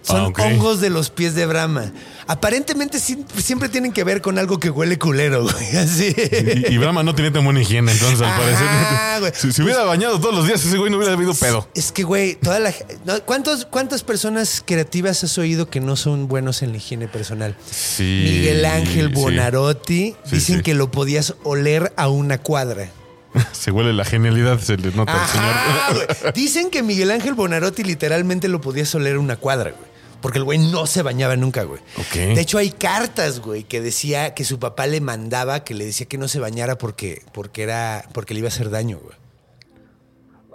[0.03, 1.93] Son Ah, hongos de los pies de Brahma.
[2.29, 5.77] Aparentemente siempre tienen que ver con algo que huele culero, güey.
[5.77, 6.15] Así.
[6.17, 9.35] Y, y Brahma no tiene tan buena higiene, entonces al Ajá, parecer.
[9.37, 11.69] Si se hubiera bañado todos los días, ese güey no hubiera habido pedo.
[11.75, 12.73] Es que, güey, toda la.
[13.25, 17.57] ¿cuántos, ¿Cuántas personas creativas has oído que no son buenos en la higiene personal?
[17.71, 18.23] Sí.
[18.29, 19.09] Miguel Ángel.
[19.09, 20.63] Bonarotti Sí, dicen sí.
[20.63, 22.91] que lo podías oler a una cuadra.
[23.53, 26.07] Se huele la genialidad, se le nota al Ajá, señor.
[26.23, 26.33] güey.
[26.35, 29.97] Dicen que Miguel Ángel Bonarotti literalmente lo podías oler a una cuadra, güey.
[30.21, 31.81] Porque el güey no se bañaba nunca, güey.
[31.99, 32.15] Ok.
[32.15, 36.07] De hecho, hay cartas, güey, que decía que su papá le mandaba, que le decía
[36.07, 39.15] que no se bañara porque, porque era, porque le iba a hacer daño, güey.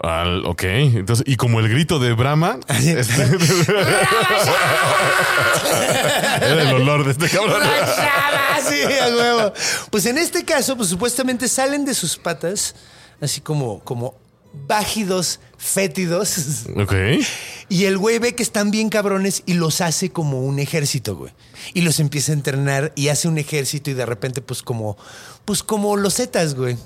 [0.03, 3.23] Al- ok, entonces, y como el grito de Brahma, este-
[6.41, 7.61] era el olor de este cabrón.
[8.67, 9.53] Sí, huevo.
[9.89, 12.75] Pues en este caso, pues supuestamente salen de sus patas,
[13.19, 14.15] así como, como
[14.67, 16.65] bágidos, fétidos.
[16.75, 16.93] Ok.
[17.69, 21.33] Y el güey ve que están bien cabrones y los hace como un ejército, güey.
[21.73, 24.97] Y los empieza a entrenar y hace un ejército y de repente, pues como,
[25.45, 26.77] pues como los Zetas, güey.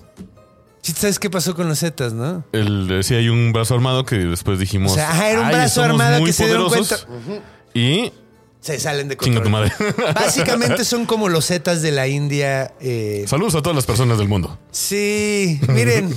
[0.86, 2.44] Sí, ¿Sabes qué pasó con los Zetas, no?
[2.52, 4.92] El, sí, hay un brazo armado que después dijimos.
[4.92, 7.44] O sea, ajá, era un "Ay, brazo armado que se dieron poderosos", cuenta.
[7.74, 8.14] Y
[8.60, 9.72] Se salen de Chinga control.
[9.72, 9.94] tu madre.
[10.14, 12.74] Básicamente son como los Zetas de la India.
[12.80, 14.60] eh, saludos a todas las personas del mundo.
[14.72, 16.16] Sí, miren,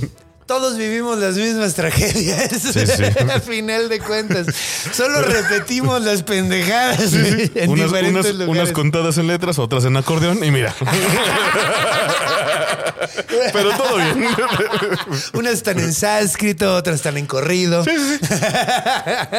[0.48, 2.50] todos vivimos las mismas tragedias.
[2.50, 3.02] Sí, sí.
[3.30, 4.46] Al final de cuentas,
[4.92, 8.48] solo repetimos las pendejadas en unas, diferentes unas- lugares.
[8.48, 10.74] unas contadas en letras, otras en acordeón, y mira.
[13.52, 14.26] Pero todo bien.
[15.34, 17.84] Unas están en sánscrito, otras están en corrido.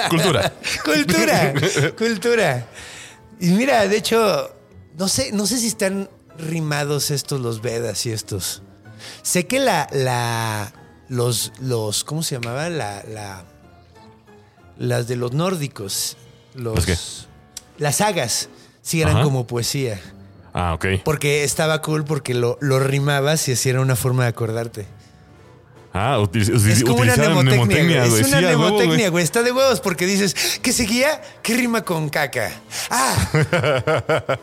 [0.10, 0.54] Cultura.
[0.86, 1.54] cultura,
[1.98, 2.68] cultura.
[3.40, 4.56] Y mira, de hecho,
[4.98, 6.08] no sé, no sé si están
[6.38, 8.62] rimados estos los Vedas y estos.
[9.24, 10.72] Sé que la, la,
[11.10, 12.70] los, los, ¿cómo se llamaba?
[12.70, 13.44] La, la,
[14.78, 16.16] las de los nórdicos,
[16.56, 16.98] los, ¿Los qué?
[17.78, 18.50] las sagas,
[18.82, 19.24] sí eran Ajá.
[19.24, 20.00] como poesía.
[20.54, 20.86] Ah, ok.
[21.04, 24.86] Porque estaba cool porque lo, lo rimabas y así era una forma de acordarte.
[25.94, 28.22] Ah, util- util- Es como una mnemotecnia, güey.
[28.22, 28.72] Es una Sí, a huevo, güey.
[28.74, 29.24] mnemotecnia, güey.
[29.24, 31.20] Está de huevos porque dices, ¿qué seguía?
[31.42, 32.52] ¿Qué rima con caca?
[32.92, 33.16] Ah,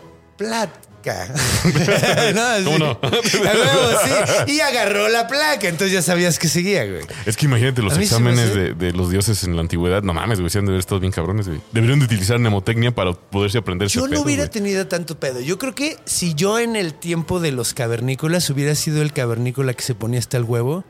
[1.06, 1.32] placa.
[2.34, 2.82] no, ¿Cómo sí.
[2.82, 3.48] no?
[3.48, 4.00] A huevo,
[4.46, 4.52] sí.
[4.52, 7.02] Y agarró la placa, entonces ya sabías que seguía, güey.
[7.24, 10.02] Es que imagínate los exámenes de, de los dioses en la antigüedad.
[10.02, 11.60] No mames, güey, se han de haber estado bien cabrones, güey.
[11.72, 14.50] Deberían de utilizar mnemotecnia para poderse aprender Yo no pedo, hubiera güey.
[14.52, 15.40] tenido tanto pedo.
[15.40, 19.74] Yo creo que si yo en el tiempo de los cavernícolas hubiera sido el cavernícola
[19.74, 20.84] que se ponía hasta el huevo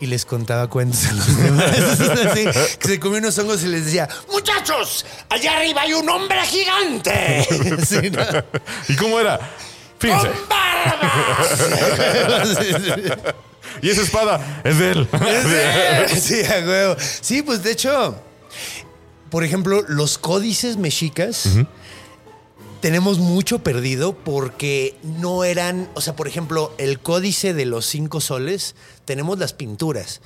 [0.00, 1.72] y les contaba cuentos a los demás.
[2.26, 2.44] Así,
[2.78, 7.46] que se comía unos hongos y les decía, muchachos, allá arriba hay un hombre gigante.
[7.86, 8.22] Sí, ¿no?
[8.88, 9.38] ¿Y cómo era?
[9.98, 10.28] Fíjense.
[10.28, 10.72] ¡Con barba!
[13.82, 15.08] Y esa espada es de él.
[16.18, 16.96] Sí, a huevo.
[17.20, 18.16] Sí, pues de hecho,
[19.30, 21.46] por ejemplo, los códices mexicas
[22.80, 28.20] tenemos mucho perdido porque no eran, o sea, por ejemplo, el códice de los cinco
[28.20, 28.74] soles,
[29.04, 30.20] tenemos las pinturas,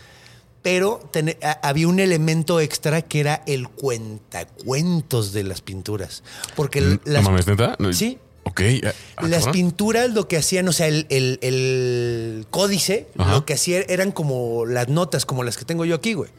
[0.62, 1.00] pero
[1.42, 6.22] a- había un elemento extra que era el cuentacuentos de las pinturas.
[6.56, 7.76] Porque Mm, las, ¿No mames, neta?
[7.78, 8.18] No, Sí.
[8.44, 8.60] Ok.
[8.84, 9.52] ah, ah, las cabrón.
[9.52, 13.32] pinturas lo que hacían, o sea, el, el- el códice, Ajá.
[13.32, 16.30] lo que hacía eran como las notas, como las que tengo yo aquí, güey.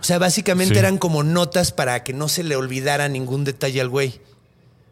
[0.00, 0.78] O sea, básicamente Sí.
[0.78, 4.20] eran como notas para que no se le olvidara ningún detalle al güey.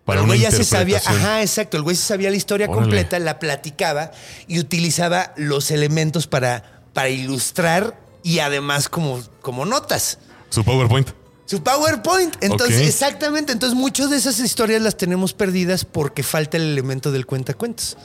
[0.08, 1.76] Para el güey ya se sabía, ajá, exacto.
[1.76, 2.80] El güey se sabía la historia Órale.
[2.80, 4.10] completa, la platicaba
[4.46, 10.18] y utilizaba los elementos para, para ilustrar y además como, como notas.
[10.48, 11.10] Su PowerPoint.
[11.44, 12.36] Su PowerPoint.
[12.40, 13.52] Entonces, exactamente.
[13.52, 17.98] Entonces, muchas de esas historias las tenemos perdidas porque falta el elemento del cuentacuentos.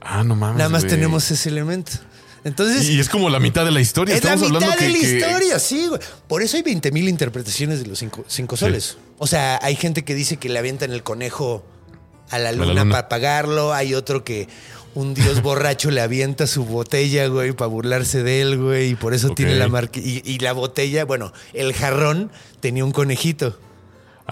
[0.00, 0.56] Ah, no mames.
[0.56, 1.90] Nada más tenemos ese elemento.
[2.44, 4.14] Entonces, Y es como la mitad de la historia.
[4.14, 6.00] es la Estamos mitad hablando de que, la que- historia, sí, güey.
[6.26, 8.96] Por eso hay 20 mil interpretaciones de los cinco, cinco soles.
[9.18, 11.64] O sea, hay gente que dice que le avientan el conejo
[12.30, 13.74] a la la luna, para pagarlo.
[13.74, 14.48] Hay otro que
[14.94, 18.90] un dios borracho le avienta su botella, güey, para burlarse de él, güey.
[18.90, 20.00] Y por eso tiene la marca.
[20.00, 22.30] Y, y la botella, bueno, el jarrón
[22.60, 23.58] tenía un conejito.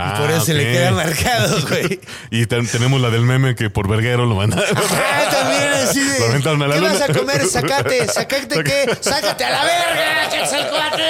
[0.01, 1.99] Ah, y por eso se le queda marcado, güey.
[2.31, 4.77] y ten- tenemos la del meme que por verguero lo mandaron.
[4.77, 6.19] Ah, también así de.
[6.41, 6.69] ¿Qué luna.
[6.93, 7.45] vas a comer?
[7.47, 8.97] Sácate, sácate qué?
[9.01, 11.03] Sácate a la verga, que es el cuate.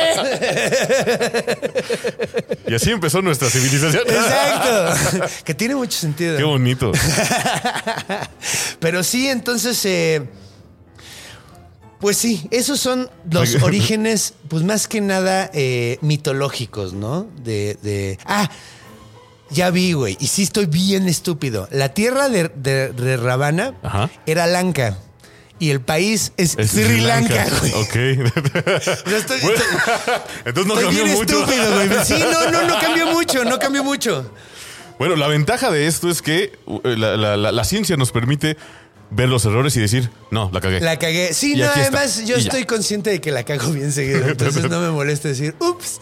[2.67, 4.05] y así empezó nuestra civilización.
[4.07, 5.27] Exacto.
[5.45, 6.39] que tiene mucho sentido.
[6.39, 6.91] Qué bonito.
[8.81, 10.23] Pero sí, entonces, eh,
[12.01, 17.27] pues sí, esos son los orígenes, pues más que nada eh, mitológicos, ¿no?
[17.43, 18.49] De, de- Ah,
[19.51, 20.17] ya vi, güey.
[20.21, 21.69] Y sí estoy bien estúpido.
[21.71, 24.11] La tierra de, de- de Ravana Ajá.
[24.27, 24.99] era Lanka.
[25.61, 27.73] Y el país es, Es Sri Lanka, güey.
[27.75, 27.97] Ok.
[28.77, 31.39] O sea, estoy- Bueno, estoy- entonces no estoy cambió bien mucho.
[31.41, 31.89] estúpido, güey.
[32.05, 34.31] Sí, no, no, no cambió mucho, no cambió mucho.
[34.99, 38.57] Bueno, la ventaja de esto es que uh, la, la- la- la ciencia nos permite
[39.11, 40.81] ver los errores y decir, no, la cagué.
[40.81, 41.33] La cagué.
[41.35, 41.81] Sí, Y no, está.
[41.81, 44.29] además yo estoy consciente de que la cago bien seguido.
[44.29, 46.01] Entonces no me molesta decir, ups,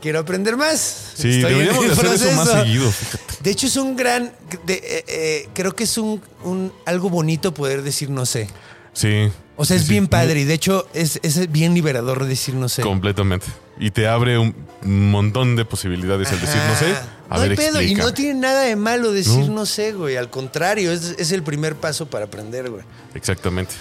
[0.00, 1.12] quiero aprender más.
[1.14, 2.62] Sí, Estoy deberíamos de hacer eso más proceso".
[2.64, 2.92] seguido.
[3.40, 4.32] De hecho, es un gran.
[4.66, 8.48] de- eh, eh, creo que es un, un- algo bonito poder decir no sé.
[8.92, 9.28] Sí.
[9.56, 9.90] O sea, es sí.
[9.90, 12.82] bien padre y de hecho es, es bien liberador decir no sé.
[12.82, 13.46] Completamente.
[13.78, 16.94] Y te abre un montón de posibilidades el decir, no sé.
[17.28, 19.54] A no ver, hay pedo y no tiene nada de malo decir No.
[19.54, 20.16] no, sé, güey.
[20.16, 22.82] Al contrario, es, es el primer paso para aprender, güey.
[23.14, 23.74] Exactamente.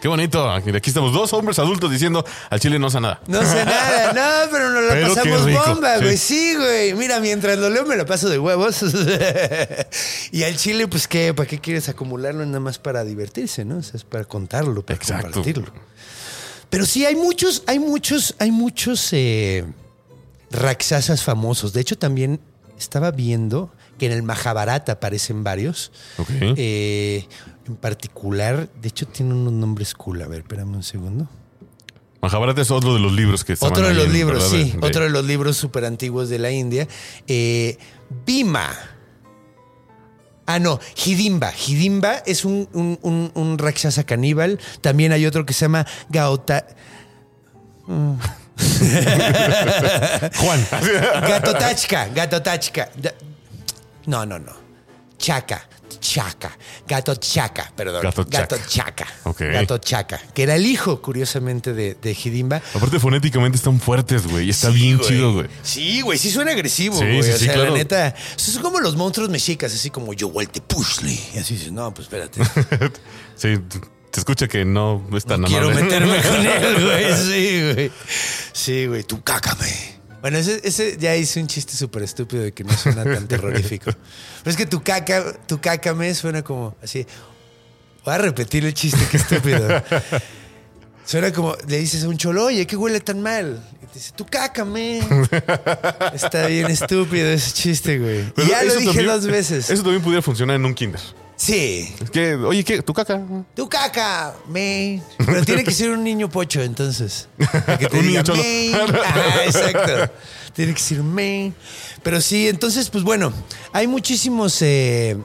[0.00, 0.50] Qué bonito.
[0.50, 3.20] Aquí estamos dos hombres adultos diciendo al chile no sé nada.
[3.26, 4.12] No sé nada,
[4.44, 6.04] no, pero nos Pero qué pasamos bomba, sí.
[6.04, 6.16] güey.
[6.16, 6.94] Sí, güey.
[6.94, 8.82] Mira, mientras lo leo me la paso de huevos.
[10.32, 11.34] y al chile, pues, ¿qué?
[11.34, 12.46] ¿Para qué quieres acumularlo?
[12.46, 13.78] Nada más para divertirse, ¿no?
[13.78, 15.24] O sea, es para contarlo, para Exacto.
[15.24, 15.70] compartirlo.
[16.70, 19.66] Pero sí, hay muchos, hay muchos, hay muchos eh,
[21.22, 21.72] famosos.
[21.74, 22.40] De hecho, también
[22.78, 23.70] estaba viendo
[24.00, 25.92] que en el Mahabharata aparecen varios.
[26.40, 27.28] Eh,
[27.68, 30.22] en particular, de hecho, tiene unos nombres cool.
[30.22, 31.28] A ver, espérame un segundo.
[32.22, 34.66] Mahabharata es otro de los libros que Otro de los libros, ¿verdad?
[34.66, 34.72] sí.
[34.78, 36.88] De- Otro de los libros súper antiguos de la India.
[37.26, 37.76] Eh,
[38.26, 38.70] Bhima.
[40.46, 41.52] Ah, no, Hidimba.
[41.54, 44.58] Hidimba es un, un, un, un Rakshasa caníbal.
[44.80, 46.66] También hay otro que se llama Gaota.
[50.36, 50.66] Juan.
[51.28, 52.08] Gatotachka.
[52.08, 52.88] Gatotachka.
[54.06, 54.52] No, no, no.
[55.18, 55.68] Chaca.
[56.00, 56.56] Chaca.
[56.88, 58.02] Gato Chaca, perdón.
[58.02, 59.04] Gato Gato Chaca.
[59.04, 59.06] Chaca.
[59.24, 59.40] Ok.
[59.52, 60.18] Gato Chaca.
[60.34, 62.62] Que era el hijo, curiosamente, de, de Hidimba.
[62.74, 64.46] Aparte, fonéticamente están fuertes, güey.
[64.46, 65.08] Y está Sí, bien güey.
[65.08, 65.46] chido, güey.
[65.62, 67.22] Sí, güey, sí suena agresivo, Sí, güey.
[67.22, 67.70] sí, o sea, claro.
[67.72, 68.14] la neta.
[68.36, 71.20] Son como los monstruos mexicas, así como yo, Walter Pushley.
[71.34, 72.40] Y así dices, no, pues espérate.
[73.36, 73.56] Sí,
[74.12, 77.14] se escucha que no es tan No quiero meterme con él, güey.
[77.16, 77.92] Sí, güey.
[78.52, 79.99] Sí, güey, tú cácame.
[80.20, 83.90] Bueno, ese, ese ya hice un chiste súper estúpido de que no suena tan terrorífico.
[84.42, 87.06] Pero es que tu caca, tu cácame suena como así.
[88.04, 89.82] Voy a repetir el chiste, qué estúpido.
[91.04, 93.62] Suena como, le dices a un cholo, oye, ¿qué huele tan mal?
[93.82, 95.00] Y te dice, tu cácame.
[96.14, 98.20] Está bien estúpido ese chiste, güey.
[98.20, 99.70] Y Pero ya lo dije también- dos veces.
[99.70, 101.00] Eso también pudiera funcionar en un kinder.
[101.40, 101.94] Sí.
[102.02, 102.82] Es que, oye, ¿qué?
[102.82, 103.18] ¿Tu caca?
[103.54, 105.02] Tu caca, me.
[105.24, 107.28] Pero tiene que ser un niño pocho, entonces.
[107.50, 109.02] Para Que te Un diga, niño cholo.
[109.02, 110.12] Ajá, exacto.
[110.52, 111.54] Tiene que ser me.
[112.02, 113.32] Pero sí, entonces, pues bueno,
[113.72, 114.60] hay muchísimos.
[114.60, 115.16] eh,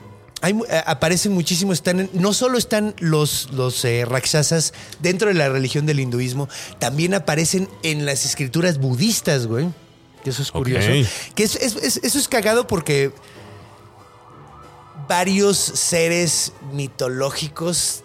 [0.41, 1.79] hay, eh, aparecen muchísimos.
[1.79, 6.47] Están no solo están los, los eh, rakshasas dentro de la religión del hinduismo,
[6.79, 9.67] también aparecen en las escrituras budistas, güey.
[10.23, 10.87] Eso es curioso.
[11.35, 13.11] Que es- es- es- eso es cagado porque
[15.07, 18.03] varios seres mitológicos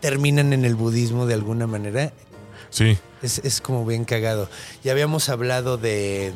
[0.00, 2.12] terminan en el budismo de alguna manera.
[2.70, 2.98] Sí.
[3.22, 4.48] Es, es como bien cagado.
[4.84, 6.32] Ya habíamos hablado de.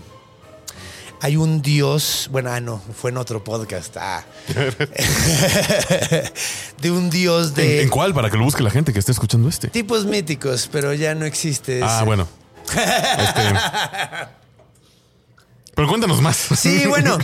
[1.20, 4.24] hay un dios, bueno, ah, no, fue en otro podcast, ah.
[6.80, 8.14] de un dios ¿En, de en cuál?
[8.14, 9.68] Para que lo busque la gente que esté escuchando este.
[9.68, 11.80] tipos míticos, pero ya no existe.
[11.82, 12.26] Ah, bueno.
[12.70, 14.39] Este-
[15.80, 16.36] Pero cuéntanos más.
[16.58, 17.16] Sí, bueno,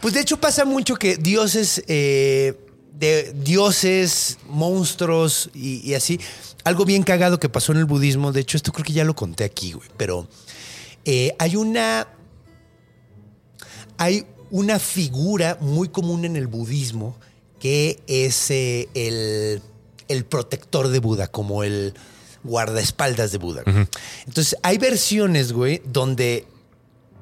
[0.00, 2.54] pues de hecho pasa mucho que dioses, eh,
[2.92, 6.20] de dioses, monstruos y, y así.
[6.62, 9.16] Algo bien cagado que pasó en el budismo, de hecho esto creo que ya lo
[9.16, 10.28] conté aquí, güey, pero
[11.04, 12.06] eh, hay una,
[13.98, 17.18] hay una figura muy común en el budismo
[17.58, 19.60] que es eh, el,
[20.06, 21.92] el protector de Buda, como el
[22.44, 23.64] guardaespaldas de Buda.
[24.26, 26.46] Entonces hay versiones, güey, donde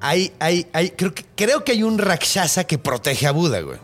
[0.01, 3.79] hay, hay, hay, creo que, creo que hay un Rakshasa que protege a Buda, güey,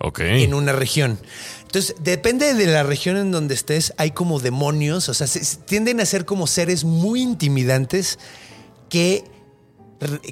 [0.00, 0.20] Ok.
[0.20, 1.18] en una región.
[1.62, 5.56] Entonces, depende de la región en donde estés, hay como demonios, o sea, se- se
[5.56, 8.18] tienden a ser como seres muy intimidantes
[8.90, 9.24] que,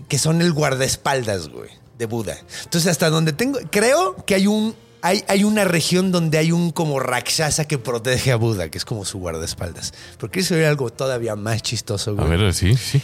[0.08, 2.36] que son el guardaespaldas, güey, de Buda.
[2.64, 6.72] Entonces, hasta donde tengo, creo que hay un, hay, hay una región donde hay un
[6.72, 9.94] como Rakshasa que protege a Buda, que es como su guardaespaldas.
[10.18, 13.00] Porque eso era algo todavía más chistoso, A güey ver, sí, sí.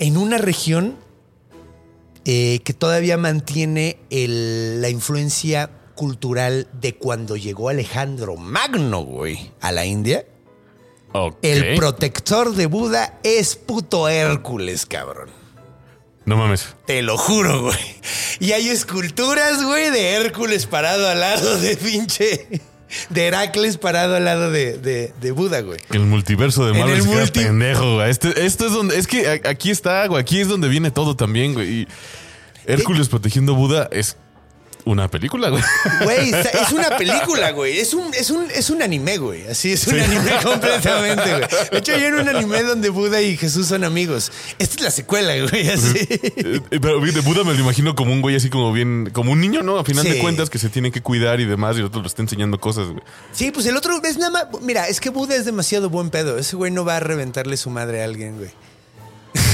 [0.00, 0.96] En una región
[2.24, 9.70] eh, que todavía mantiene el- la influencia cultural de cuando llegó Alejandro Magno, güey, a
[9.72, 10.26] la India.
[11.12, 11.36] Ok.
[11.42, 15.28] El protector de Buda es puto Hércules, cabrón.
[16.24, 16.74] No mames.
[16.86, 17.78] Te lo juro, güey.
[18.38, 22.48] Y hay esculturas, güey, de Hércules parado al lado de pinche...
[23.08, 25.80] De Heracles parado al lado de, de- de Buda, güey.
[25.92, 28.10] El multiverso de Marvel el se multi- pendejo, güey.
[28.10, 28.98] Este- esto es donde.
[28.98, 30.20] Es que aquí está, güey.
[30.20, 31.68] Aquí es donde viene todo también, güey.
[31.82, 31.88] Y
[32.66, 34.16] Hércules protegiendo a Buda es
[34.84, 35.62] una película, güey.
[36.04, 37.78] Güey, es una película, güey.
[37.78, 39.46] Es un, es un, es un anime, güey.
[39.48, 41.44] Así es un anime completamente, güey.
[41.72, 44.32] De hecho, hay un anime donde Buda y Jesús son amigos.
[44.58, 45.68] Esta es la secuela, güey.
[45.68, 45.98] Así.
[46.10, 49.40] Eh, Pero de Buda me lo imagino como un güey así como bien, como un
[49.40, 49.78] niño, ¿no?
[49.78, 50.12] A final Sí.
[50.12, 52.58] de cuentas que se tiene que cuidar y demás y el otro le está enseñando
[52.60, 53.02] cosas, güey.
[53.32, 54.60] Sí, pues el otro es nada más.
[54.62, 56.38] Mira, es que Buda es demasiado buen pedo.
[56.38, 58.50] Ese güey no va a reventarle su madre a alguien, güey.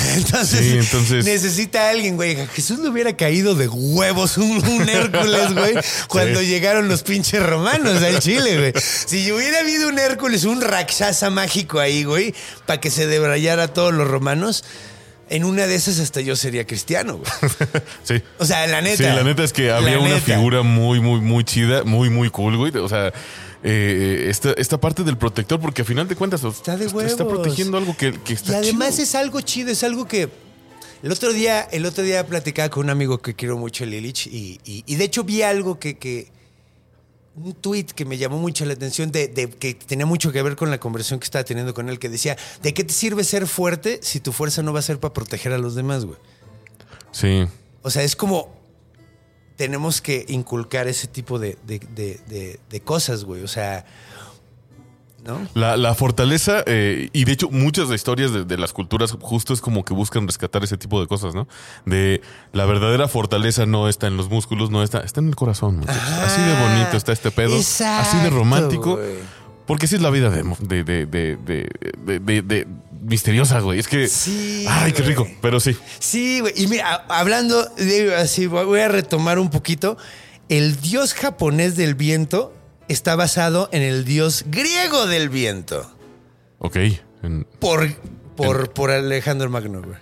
[0.16, 2.36] Entonces, Sí, entonces- necesita a alguien, güey.
[2.54, 5.74] Jesús le hubiera caído de huevos un, un Hércules, güey,
[6.08, 6.46] cuando Sí.
[6.46, 8.72] llegaron los pinches romanos al Chile, güey.
[9.06, 12.34] Si hubiera habido un Hércules, un Rakshasa mágico ahí, güey,
[12.66, 14.64] para que se debrayara a todos los romanos,
[15.28, 17.30] en una de esas hasta yo sería cristiano, güey.
[18.04, 18.22] Sí.
[18.38, 18.96] O sea, la neta.
[18.96, 22.56] Sí, la neta es que había una figura muy, muy, muy chida, muy, muy cool,
[22.56, 22.76] güey.
[22.76, 23.12] O sea,
[23.62, 27.76] eh, esta, esta parte del protector, porque a final de cuentas Está de está protegiendo
[27.78, 29.02] algo que, que está Y además chido.
[29.04, 30.28] es algo chido, es algo que.
[31.02, 34.58] El otro día, el otro día platicaba con un amigo que quiero mucho, Lilich, y,
[34.64, 36.28] y- y de hecho vi algo que, que-
[37.34, 40.56] un tweet que me llamó mucho la atención, de, de- que tenía mucho que ver
[40.56, 43.46] con la conversación que estaba teniendo con él, que decía, ¿de qué te sirve ser
[43.46, 46.18] fuerte si tu fuerza no va a ser para proteger a los demás, güey?
[47.12, 47.46] Sí.
[47.82, 48.55] O sea, es como
[49.56, 53.42] tenemos que inculcar ese tipo de, de- de- de- cosas, güey.
[53.42, 53.84] O sea,
[55.24, 55.40] ¿no?
[55.54, 59.52] La, la fortaleza, eh, y de hecho muchas de historias de, de las culturas justo
[59.54, 61.48] es como que buscan rescatar ese tipo de cosas, ¿no?
[61.84, 62.20] De
[62.52, 66.02] la verdadera fortaleza no está en los músculos, no está, está en el corazón, muchachos.
[66.02, 67.92] así de bonito está este pedo, así de
[68.22, 69.00] Exacto, romántico.
[69.66, 70.44] Porque así es la vida de-
[72.20, 72.68] de- de-
[73.06, 73.78] misteriosa, güey.
[73.78, 74.08] Es que.
[74.08, 75.08] Sí, Ay, qué güey.
[75.14, 75.28] rico.
[75.40, 75.76] Pero sí.
[75.98, 76.52] Sí, güey.
[76.56, 79.96] Y mira, hablando, de, así voy a retomar un poquito.
[80.48, 82.52] El dios japonés del viento
[82.88, 85.90] está basado en el dios griego del viento.
[86.58, 86.76] Ok.
[87.22, 87.88] En- Por,
[88.36, 89.96] por, por Alejandro Magno, güey.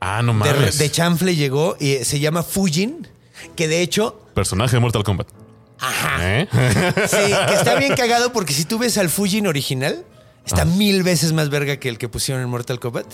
[0.00, 0.78] ah, no De, mames.
[0.78, 3.08] de chanfle llegó y se llama Fujin,
[3.56, 5.26] que de hecho, Personaje de Mortal Kombat.
[5.80, 6.18] Ajá.
[7.08, 7.16] sí,
[7.48, 10.04] que está bien cagado porque si tú ves al Fujin original,
[10.48, 13.06] está mil veces más verga que el que pusieron en Mortal Kombat.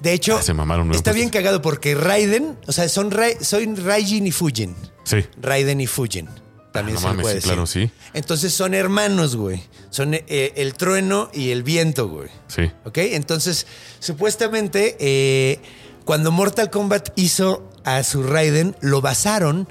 [0.00, 0.94] De hecho, Ah, se mamaron, ¿no?
[0.94, 4.74] está bien cagado porque Raiden, o sea, son, Ra- son Raijin y Fujin.
[5.04, 5.18] Sí.
[5.40, 6.28] Raiden y Fujin.
[6.72, 7.48] También Ah, no se mames, puede sí, decir.
[7.52, 7.90] claro, sí.
[8.14, 9.62] Entonces son hermanos, güey.
[9.90, 12.28] Son eh, el trueno y el viento, güey.
[12.48, 12.70] Sí.
[12.84, 12.96] ¿Ok?
[12.98, 13.66] Entonces,
[13.98, 15.60] supuestamente, eh,
[16.04, 19.68] cuando Mortal Kombat hizo a su Raiden, lo basaron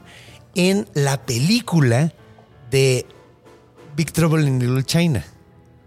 [0.54, 2.14] en la película
[2.70, 3.06] de
[3.95, 5.26] Big Trouble in Little China.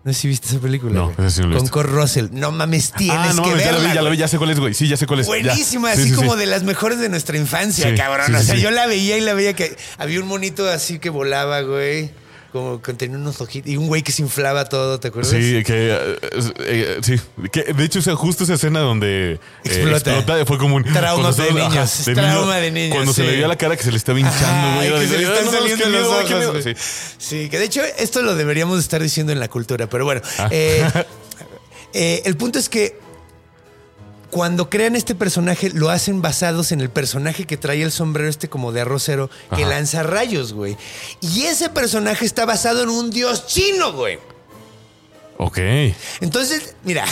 [0.05, 0.93] No sé si viste esa película.
[0.93, 1.79] No, esa sí no la he Con visto.
[1.79, 2.27] Kurt Russell.
[2.33, 3.83] No mames, tienes ah, no, que mames, ya verla.
[3.83, 4.75] la vi, ya la vi, ya sé cuál es, güey.
[4.75, 5.27] Sí, ya sé cuál es.
[5.27, 5.31] Ya.
[5.31, 6.41] Buenísima, Sí, así sí, como sí.
[6.41, 8.35] de las mejores de nuestra infancia, cabrón.
[8.35, 11.63] o sea, yo la veía y la veía que había un monito así que volaba,
[11.63, 12.11] güey.
[12.55, 13.69] Como que tenía unos ojitos.
[13.69, 15.33] Y un güey que se inflaba todo, ¿te acuerdas?
[15.33, 16.19] Sí, que eh,
[16.61, 17.17] eh, sí.
[17.51, 20.17] Que, de hecho, o sea, justo esa escena donde eh, Explota.
[20.19, 23.49] explota fue como un Trauma de niños, es trauma de niños, Cuando se le veía
[23.49, 24.89] la cara que se le estaba hinchando, güey.
[24.89, 26.51] Que de, se le "Ay, están no saliendo qué los miedo, qué ojos, miedo".
[26.53, 26.63] güey.
[26.63, 26.75] Sí.
[27.19, 30.21] Sí, que de hecho esto lo deberíamos estar diciendo en la cultura, pero bueno.
[30.39, 30.49] Ah.
[31.93, 33.01] el punto es que
[34.35, 38.49] cuando crean este personaje, lo hacen basados en el personaje que trae el sombrero este
[38.49, 39.69] como de arrocero, que Ajá.
[39.69, 40.77] lanza rayos, güey.
[41.21, 44.19] Y ese personaje está basado en un dios chino, güey.
[45.39, 45.59] Ok.
[46.21, 47.05] Entonces, mira,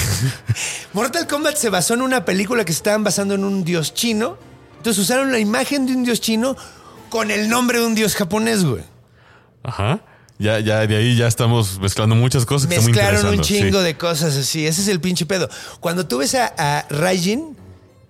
[0.94, 4.36] Mortal Kombat se basó en una película que se estaban basando en un dios chino.
[4.78, 6.56] Entonces usaron la imagen de un dios chino
[7.08, 8.82] con el nombre de un dios japonés, güey.
[9.62, 10.00] Ajá.
[10.42, 13.78] Ya, ya, de ahí ya estamos mezclando muchas cosas que están muy Mezclaron un chingo
[13.78, 13.84] sí.
[13.84, 14.66] de cosas así.
[14.66, 15.48] Ese es el pinche pedo.
[15.80, 17.56] Cuando tú ves a, a Raijin,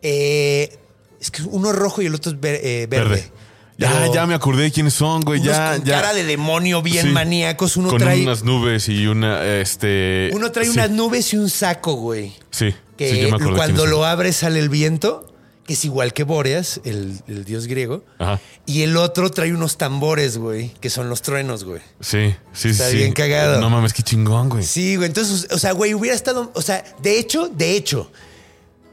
[0.03, 0.78] eh,
[1.20, 3.09] es que uno es rojo y el otro es ver- eh, verde.
[3.11, 3.30] Verde.
[3.78, 5.43] Ya, ya me acordé de quiénes son, güey.
[5.43, 6.01] Ya, con ya.
[6.01, 7.12] cara de demonio bien Sí.
[7.12, 7.76] maníacos.
[7.76, 10.30] Uno Con trae, unas nubes y una, este.
[10.35, 12.33] uno trae sí, unas nubes y un saco, güey.
[12.51, 12.74] Sí.
[12.97, 14.07] Que sí, me cuando lo son.
[14.09, 15.32] abres sale el viento,
[15.73, 18.05] que es igual que Boreas, el, el dios griego.
[18.18, 18.39] Ajá.
[18.66, 21.81] Y el otro trae unos tambores, güey, que son los truenos, güey.
[21.99, 22.97] Sí, sí, Está sí.
[22.99, 23.59] bien cagado.
[23.59, 24.64] No mames, qué chingón, güey.
[24.64, 25.07] Sí, güey.
[25.09, 26.53] Entonces, o sea, güey, hubiera estado.
[26.55, 28.12] O sea, de hecho, de hecho,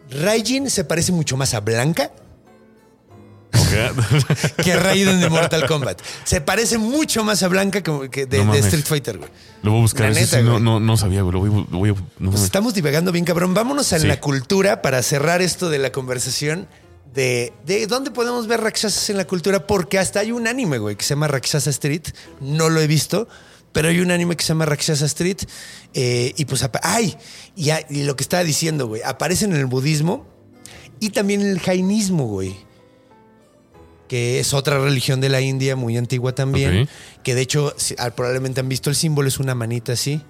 [0.10, 2.12] Raijin se parece mucho más a Blanca
[4.64, 6.02] Que Raiden de Mortal Kombat.
[6.24, 8.66] Se parece mucho más a Blanca que, que de, No de mames.
[8.66, 9.30] Street Fighter, güey.
[9.64, 10.06] Lo voy a buscar.
[10.12, 11.34] La Eso neta, sí, no, no, no sabía, güey.
[11.34, 12.44] Lo voy, a- lo voy a- no Pues mames.
[12.44, 13.54] estamos divagando bien, cabrón.
[13.54, 14.08] Vámonos a Sí.
[14.08, 16.68] la cultura para cerrar esto de la conversación
[17.14, 20.96] de, de dónde podemos ver Rakshasas en la cultura, porque hasta hay un anime, güey,
[20.96, 22.04] que se llama Rakshasa Street.
[22.40, 23.28] No lo he visto,
[23.72, 25.38] pero hay un anime que se llama Rakshasa Street.
[25.96, 27.18] eh, y pues, ¡ay!
[27.56, 30.28] Y, lo que estaba diciendo, güey, aparecen en el budismo
[31.00, 32.56] y también en el jainismo, güey.
[34.10, 36.90] Que es otra religión de la India muy antigua también.
[37.24, 40.22] Que de hecho, ah, probablemente han visto el símbolo, es una manita así.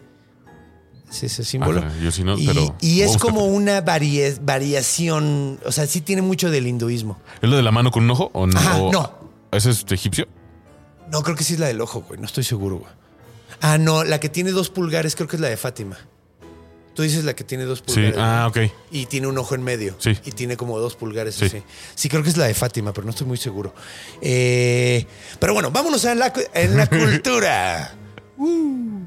[1.09, 1.79] Es ese símbolo.
[1.79, 6.51] Ajá, yo sí no, y, pero es como una variación, o sea, sí tiene mucho
[6.51, 7.17] del hinduismo.
[7.41, 8.29] ¿Es lo de la mano con un ojo?
[8.33, 8.59] ¿O no?
[8.59, 9.11] Ajá, no.
[9.51, 10.27] ¿Ese es egipcio?
[11.11, 12.91] No, creo que sí es la del ojo, güey, no estoy seguro, güey.
[13.61, 15.97] Ah, no, la que tiene dos pulgares creo que es la de Fátima.
[16.99, 17.93] Tú dices la que tiene dos Sí.
[17.93, 18.17] pulgares.
[18.19, 18.57] Ah, ok.
[18.91, 19.95] Y tiene un ojo en medio.
[19.99, 20.17] Sí.
[20.25, 21.45] Y tiene como dos pulgares Sí.
[21.45, 21.63] así.
[21.95, 23.73] Sí, creo que es la de Fátima, pero no estoy muy seguro.
[24.21, 25.05] Eh,
[25.39, 27.93] pero bueno, vámonos a la, en la cultura.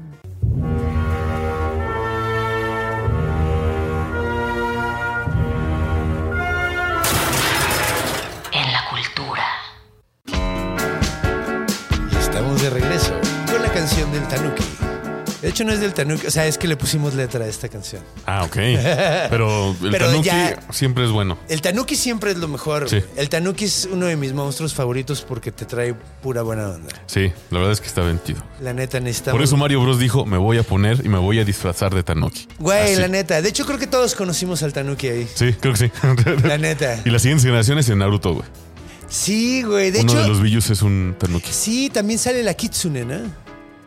[8.51, 9.43] En la cultura.
[12.11, 13.13] Y estamos de regreso
[13.51, 14.63] con la canción del Tanuki.
[15.43, 17.67] De hecho, no es del Tanuki, o sea, es que le pusimos letra a esta
[17.69, 18.01] canción.
[18.25, 18.55] Ah, ok.
[19.29, 21.37] Pero el Pero tanuki ya- siempre es bueno.
[21.49, 22.89] El Tanuki siempre es lo mejor.
[22.89, 22.99] Sí.
[22.99, 23.09] güey.
[23.17, 26.89] El Tanuki es uno de mis monstruos favoritos porque te trae pura buena onda.
[27.07, 28.41] Sí, la verdad es que está vendido.
[28.61, 29.37] La neta necesitamos.
[29.37, 32.03] Por eso Mario Bros dijo, me voy a poner y me voy a disfrazar de
[32.03, 32.47] Tanuki.
[32.59, 33.01] Güey, Así.
[33.01, 33.41] la neta.
[33.41, 35.27] De hecho, creo que todos conocimos al Tanuki ahí.
[35.35, 35.91] Sí, creo que sí.
[36.43, 37.01] La neta.
[37.05, 38.45] Y las siguientes generaciones en Naruto, güey.
[39.09, 39.91] Sí, güey.
[39.91, 41.51] De Uno hecho, de los Billus es un Tanuki.
[41.51, 43.42] sí, también sale la Kitsune, ¿no?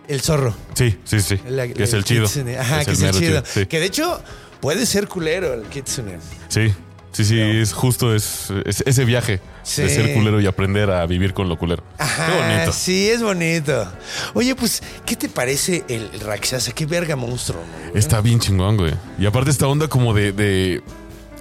[0.09, 0.55] El zorro.
[0.75, 1.39] Sí, sí, sí.
[1.49, 2.25] La- que es el chido.
[2.27, 2.59] Kitsune.
[2.59, 3.43] Ajá, que es el chido.
[3.45, 3.67] Sí.
[3.67, 4.23] Que de hecho
[4.61, 6.19] puede ser culero el Kitsune.
[6.49, 6.73] sí,
[7.13, 9.83] sí, sí, es justo es, es ese viaje Sí.
[9.83, 11.83] de ser culero y aprender a vivir con lo culero.
[11.99, 12.73] Ajá, Qué bonito.
[12.73, 13.91] sí, es bonito.
[14.35, 16.71] Oye, pues, ¿qué te parece el, Rakshasa?
[16.71, 17.99] Qué verga monstruo, ¿no, güey?
[17.99, 18.95] Está bien chingón, güey.
[19.19, 20.31] Y aparte esta onda como de...
[20.31, 20.83] de,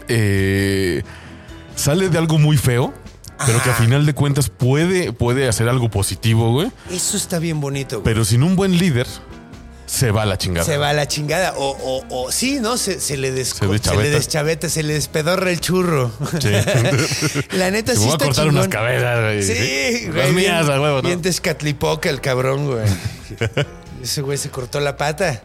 [0.07, 1.03] eh,
[1.75, 2.93] sale de algo muy feo,
[3.45, 6.71] pero que a final de cuentas puede, puede hacer algo positivo, güey.
[6.91, 8.03] Eso está bien bonito, güey.
[8.05, 9.07] Pero sin un buen líder,
[9.85, 10.65] se va a la chingada.
[10.65, 11.53] Se va a la chingada.
[11.57, 12.77] O, o, o sí, ¿no?
[12.77, 13.65] Se, se le des- Se
[13.95, 16.11] le deschaveta, se le despedorra el churro.
[16.41, 16.49] Sí.
[17.57, 18.55] la neta Se sí voy a cortar chingón.
[18.55, 19.43] unas cabezas, güey.
[19.43, 20.17] Sí, güey.
[20.17, 21.07] Las mías, a huevo, ¿no?
[21.07, 21.21] bien
[22.09, 22.85] el cabrón, güey.
[24.03, 25.43] Ese güey se cortó la pata.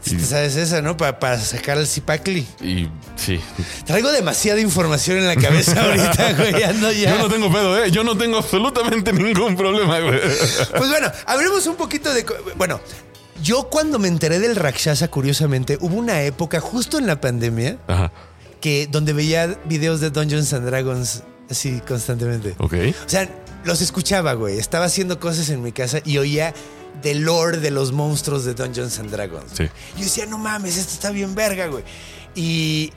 [0.00, 0.96] Si te sabes esa, ¿no?
[0.96, 2.46] Pa- para sacar al Zipacli.
[2.62, 3.40] Y sí.
[3.84, 6.62] Traigo demasiada información en la cabeza ahorita, güey.
[6.62, 7.16] Ando ya.
[7.16, 7.90] Yo no tengo pedo, ¿eh?
[7.90, 10.20] Yo no tengo absolutamente ningún problema, güey.
[10.76, 12.24] Pues bueno, hablemos un poquito de.
[12.56, 12.80] Bueno,
[13.42, 18.10] yo cuando me enteré del Rakshasa, curiosamente, hubo una época justo en la pandemia Ajá.
[18.60, 22.54] que donde veía videos de Dungeons and Dragons así constantemente.
[22.58, 22.74] Ok.
[23.04, 23.28] O sea,
[23.64, 24.58] los escuchaba, güey.
[24.58, 26.54] Estaba haciendo cosas en mi casa y oía
[27.02, 29.52] del lore de los monstruos de Dungeons and Dragons.
[29.54, 29.68] Sí.
[29.96, 31.84] Yo decía, no mames, esto está bien verga, güey.
[32.34, 32.92] Y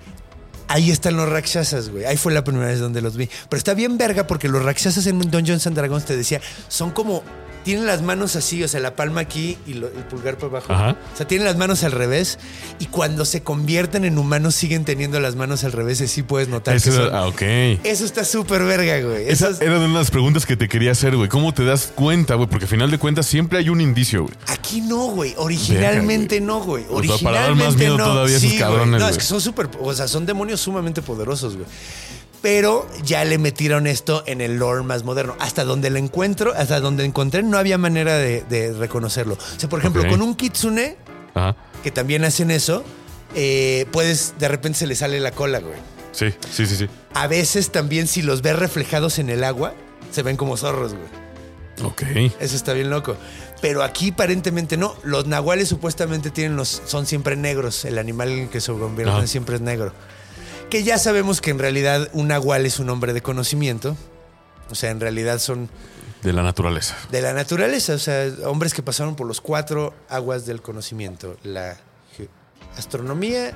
[0.67, 2.05] ahí están los Rakshasas, güey.
[2.05, 3.29] Ahí fue la primera vez donde los vi.
[3.49, 7.23] Pero está bien verga porque los Rakshasas en Dungeons and Dragons, te decía, son como...
[7.63, 10.73] Tienen las manos así, o sea, la palma aquí y lo- el pulgar por abajo.
[10.73, 10.95] Ajá.
[11.13, 12.39] O sea, tienen las manos al revés
[12.79, 16.47] y cuando se convierten en humanos siguen teniendo las manos al revés y sí puedes
[16.49, 17.41] notar Ese que son- ah, ok.
[17.83, 19.29] Eso está súper verga, güey.
[19.29, 21.29] Esa Eso es- era de una de las preguntas que te quería hacer, güey.
[21.29, 22.49] ¿Cómo te das cuenta, güey?
[22.49, 24.33] Porque al final de cuentas siempre hay un indicio, güey.
[24.47, 25.35] Aquí no, güey.
[25.37, 26.83] Originalmente Verga, no, güey.
[26.89, 28.03] O sea, para dar Originalmente más miedo no.
[28.05, 28.59] todavía a esos Sí, güey.
[28.59, 29.69] cabrones, No, es que son súper.
[29.79, 31.67] O sea, son demonios sumamente poderosos, güey.
[32.41, 35.35] Pero ya le metieron esto en el lore más moderno.
[35.39, 39.35] Hasta donde lo encuentro, hasta donde encontré, no había manera de, de reconocerlo.
[39.35, 40.97] O sea, por ejemplo, con un kitsune,
[41.35, 41.55] Ajá.
[41.83, 42.83] que también hacen eso,
[43.35, 45.77] eh, puedes, de repente se le sale la cola, güey.
[46.11, 46.87] Sí, sí, sí, sí.
[47.13, 49.73] A veces también si los ves reflejados en el agua,
[50.11, 51.21] se ven como zorros, güey.
[51.83, 52.33] Ok.
[52.39, 53.15] Eso está bien loco.
[53.61, 54.95] Pero aquí aparentemente no.
[55.03, 57.85] Los nahuales supuestamente tienen los, son siempre negros.
[57.85, 59.27] El animal que se convierte Ajá.
[59.27, 59.93] siempre es negro.
[60.71, 63.95] Que ya sabemos que en realidad un nahual es un hombre de conocimiento.
[64.71, 65.69] O sea, en realidad son
[66.23, 66.95] De la naturaleza.
[67.11, 67.93] de la naturaleza.
[67.93, 71.35] O sea, hombres que pasaron por los cuatro aguas del conocimiento.
[71.43, 71.77] La
[72.77, 73.51] astronomía,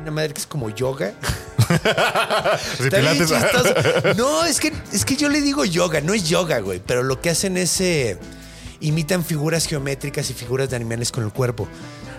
[0.00, 1.12] una madre que es como yoga.
[4.16, 6.80] No, es que, es que yo le digo yoga, no es yoga, güey.
[6.84, 8.18] Pero lo que hacen es eh,
[8.80, 11.68] imitan figuras geométricas y figuras de animales con el cuerpo.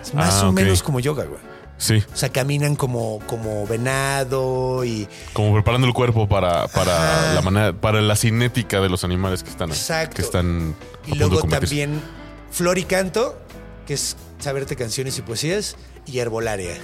[0.02, 1.40] Es más Ah, o menos como yoga, güey.
[1.78, 5.06] Sí, O sea, caminan como, como venado y.
[5.32, 7.34] como preparando el cuerpo para, para Ajá.
[7.34, 10.16] la manera, para la cinética de los animales que están, Exacto.
[10.16, 10.74] que están
[11.06, 12.00] Y luego también
[12.50, 13.38] flor y canto,
[13.86, 16.76] que es saberte canciones y poesías, y herbolaria.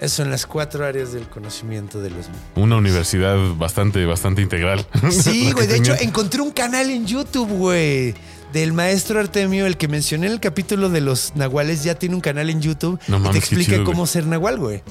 [0.00, 4.86] Esas son las cuatro áreas del conocimiento de los Una universidad bastante, bastante integral.
[5.10, 5.66] Sí, güey.
[5.66, 8.14] De hecho, encontré un canal en YouTube, güey.
[8.52, 12.20] Del maestro Artemio, el que mencioné en el capítulo de los nahuales, ya tiene un
[12.20, 14.08] canal en YouTube No y mames, te explica chido, cómo güey.
[14.08, 14.82] ser nahual, güey.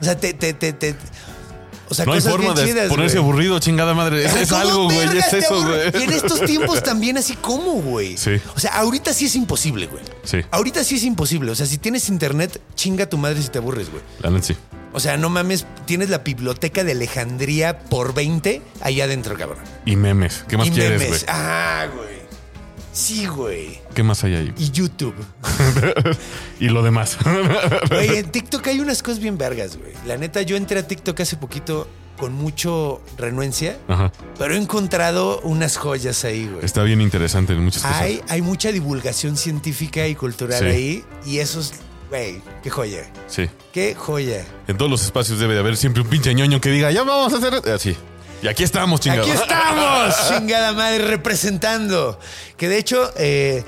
[0.00, 0.96] O sea, te, te, te, te-
[1.88, 3.28] o sea, no hay cosas forma bien de chidas, ponerse güey.
[3.30, 4.24] aburrido, chingada madre.
[4.24, 5.18] Es, Ay, es ¿cómo algo, güey.
[5.18, 5.80] Es eso, güey.
[6.00, 8.16] Y en estos tiempos también así como, güey.
[8.16, 8.30] Sí.
[8.56, 10.02] O sea, ahorita sí es imposible, güey.
[10.24, 10.38] Sí.
[10.50, 11.50] Ahorita sí es imposible.
[11.50, 14.02] O sea, si tienes internet, chinga tu madre si te aburres, güey.
[14.22, 14.56] La neta sí.
[14.94, 19.58] O sea, no mames, tienes la biblioteca de Alejandría por 20 allá adentro, cabrón.
[19.84, 20.44] Y memes.
[20.48, 21.08] ¿Qué más Y quieres, memes.
[21.08, 21.22] güey?
[21.28, 22.21] Ah, güey.
[22.92, 23.80] Sí, güey.
[23.94, 24.54] ¿Qué más hay ahí?
[24.58, 25.14] Y YouTube.
[26.60, 27.16] Y lo demás.
[27.90, 29.92] Güey, en TikTok hay unas cosas bien vergas, güey.
[30.06, 31.88] La neta, yo entré a TikTok hace poquito
[32.18, 34.12] con mucho renuencia, Ajá.
[34.38, 36.64] pero he encontrado unas joyas ahí, güey.
[36.64, 38.00] Está bien interesante en muchas cosas.
[38.00, 40.64] Hay, hay mucha divulgación científica y cultural Sí.
[40.66, 41.72] ahí, y eso es,
[42.10, 43.10] güey, qué joya.
[43.26, 43.48] Sí.
[43.72, 44.44] Qué joya.
[44.68, 47.32] En todos los espacios debe de haber siempre un pinche ñoño que diga, ya vamos
[47.32, 47.96] a hacer así.
[48.42, 49.28] Y aquí estamos, chingados.
[49.28, 52.18] Aquí estamos, chingada madre, representando.
[52.56, 53.62] Que de hecho, eh,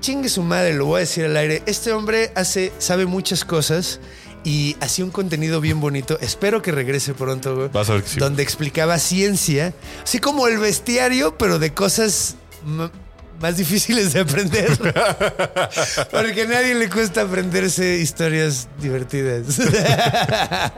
[0.00, 1.62] chingue su madre, lo voy a decir al aire.
[1.64, 4.00] Este hombre hace, sabe muchas cosas
[4.44, 6.18] y hacía un contenido bien bonito.
[6.20, 7.68] Espero que regrese pronto, güey.
[7.72, 8.18] Vas a ver que sí.
[8.18, 9.72] Donde explicaba ciencia,
[10.02, 12.36] así como el bestiario, pero de cosas
[13.40, 14.76] más difíciles de aprender.
[16.10, 19.58] Porque a nadie le cuesta aprenderse historias divertidas.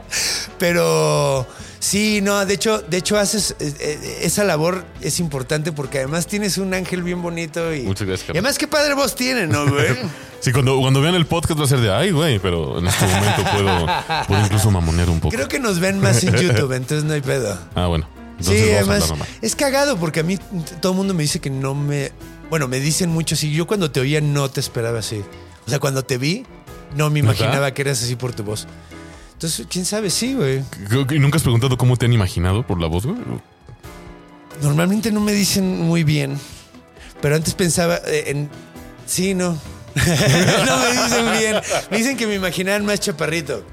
[0.59, 1.47] Pero
[1.81, 6.27] sí, no, de hecho, de hecho haces eh, eh, esa labor es importante porque además
[6.27, 9.67] tienes un ángel bien bonito y, Muchas gracias, y además qué padre voz tiene, ¿no,
[9.67, 9.87] güey?
[10.41, 13.05] Sí, cuando, cuando vean el podcast va a ser de, ay, güey, pero en este
[13.05, 13.87] momento puedo,
[14.27, 15.35] puedo incluso mamonear un poco.
[15.35, 17.59] Creo que nos ven más en YouTube, entonces no hay pedo.
[17.75, 18.07] Ah, bueno.
[18.39, 19.13] Entonces sí, además
[19.43, 20.39] es cagado porque a mí
[20.81, 22.11] todo el mundo me dice que no me,
[22.49, 23.53] bueno, me dicen mucho así.
[23.53, 25.23] Yo cuando te oía no te esperaba así.
[25.67, 26.43] O sea, cuando te vi
[26.95, 28.67] no me imaginaba que eras así por tu voz.
[29.41, 30.61] Entonces, quién sabe, sí, güey.
[31.09, 33.17] ¿Y nunca has preguntado cómo te han imaginado por la voz, güey?
[34.61, 36.37] Normalmente no me dicen muy bien,
[37.23, 38.51] pero antes pensaba eh, en...
[39.07, 39.53] Sí, no.
[39.95, 41.55] no me dicen bien.
[41.89, 43.65] Me dicen que me imaginaban más chaparrito.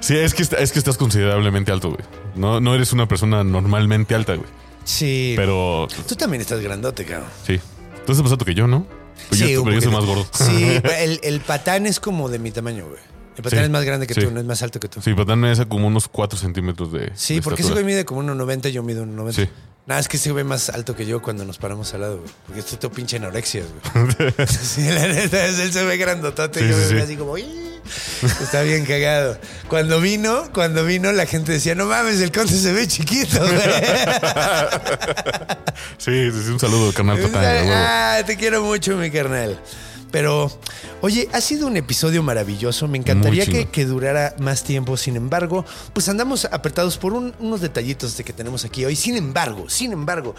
[0.00, 2.00] Sí, es que, es que estás considerablemente alto, güey.
[2.34, 4.48] No, no eres una persona normalmente alta, güey.
[4.84, 5.34] Sí.
[5.36, 7.28] Pero Tú también estás grandote, cabrón.
[7.46, 7.60] sí.
[8.06, 8.86] Tú estás más alto que yo, ¿no?
[9.28, 10.26] Pues Sí, yo, pero yo soy más gordo.
[10.32, 13.11] Sí, el, el patán es como de mi tamaño, güey.
[13.36, 14.20] El patán Sí, es más grande que sí.
[14.22, 15.00] tú, no es más alto que tú.
[15.02, 17.12] Sí, Patán me hace como unos 4 centímetros de.
[17.14, 19.32] Sí, de porque ese güey mide como 1,90 y yo mido 1,90.
[19.32, 19.48] Sí.
[19.86, 22.30] Nada, es que ese güey más alto que yo cuando nos paramos al lado, güey.
[22.46, 23.62] Porque estoy todo pinche anorexia,
[23.94, 24.46] güey.
[24.46, 26.98] sí, la neta, es- él se ve grandotote y yo me veo sí.
[26.98, 27.36] así como...
[27.38, 27.70] "Ih".
[28.22, 29.36] Está bien cagado.
[29.68, 33.52] Cuando vino, cuando vino, la gente decía, no mames, el conde se ve chiquito, güey.
[35.98, 37.66] Sí, sí, un saludo, carnal Patán.
[37.70, 39.58] ah, te quiero mucho, mi carnal.
[40.12, 40.52] Pero,
[41.00, 42.86] oye, ha sido un episodio maravilloso.
[42.86, 44.96] Me encantaría que, durara más tiempo.
[44.96, 48.94] Sin embargo, pues andamos apretados por un- unos detallitos de que tenemos aquí hoy.
[48.94, 50.34] Sin embargo, sin embargo,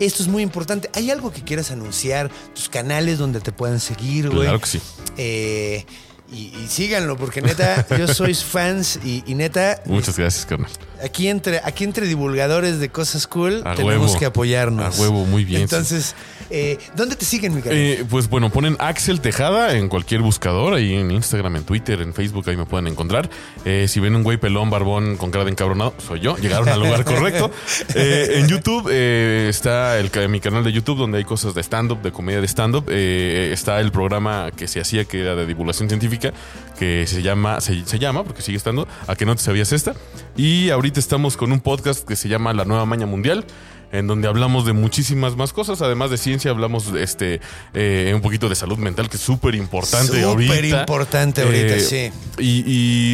[0.00, 0.88] esto es muy importante.
[0.94, 2.30] ¿Hay algo que quieras anunciar?
[2.54, 4.42] Tus canales donde te puedan seguir, güey.
[4.44, 4.80] Claro que sí.
[5.16, 5.84] Eh,
[6.32, 10.70] y, y síganlo, porque neta, yo soy fans y, y neta, Muchas gracias, carnal.
[11.02, 14.18] aquí entre, aquí entre divulgadores de cosas cool, A tenemos huevo.
[14.18, 14.98] que apoyarnos.
[14.98, 16.14] A huevo, muy bien, Entonces,
[16.50, 17.62] eh, ¿dónde te siguen, mi?
[17.64, 22.14] Eh, pues bueno, ponen Axel Tejada en cualquier buscador, ahí en Instagram, en Twitter, en
[22.14, 23.28] Facebook, ahí me pueden encontrar.
[23.64, 26.80] Eh, si ven un güey pelón, barbón, con cara de encabronado, soy yo, llegaron al
[26.80, 27.50] lugar correcto.
[27.94, 32.12] Eh, en YouTube está el, mi canal de YouTube donde hay cosas de stand-up, de
[32.12, 32.90] comedia de stand-up.
[32.90, 36.32] Está el programa que se hacía, que era de divulgación científica,
[36.78, 39.94] que se llama, se, se llama, porque sigue estando, a que no te sabías esta.
[40.36, 43.44] Y ahorita estamos con un podcast que se llama La Nueva Maña Mundial.
[43.92, 45.82] En donde hablamos de muchísimas más cosas.
[45.82, 47.40] Además de ciencia, hablamos de este
[47.74, 50.54] eh, un poquito de salud mental, que es súper importante ahorita.
[50.54, 52.12] Súper importante ahorita, Eh, sí.
[52.38, 52.64] Y,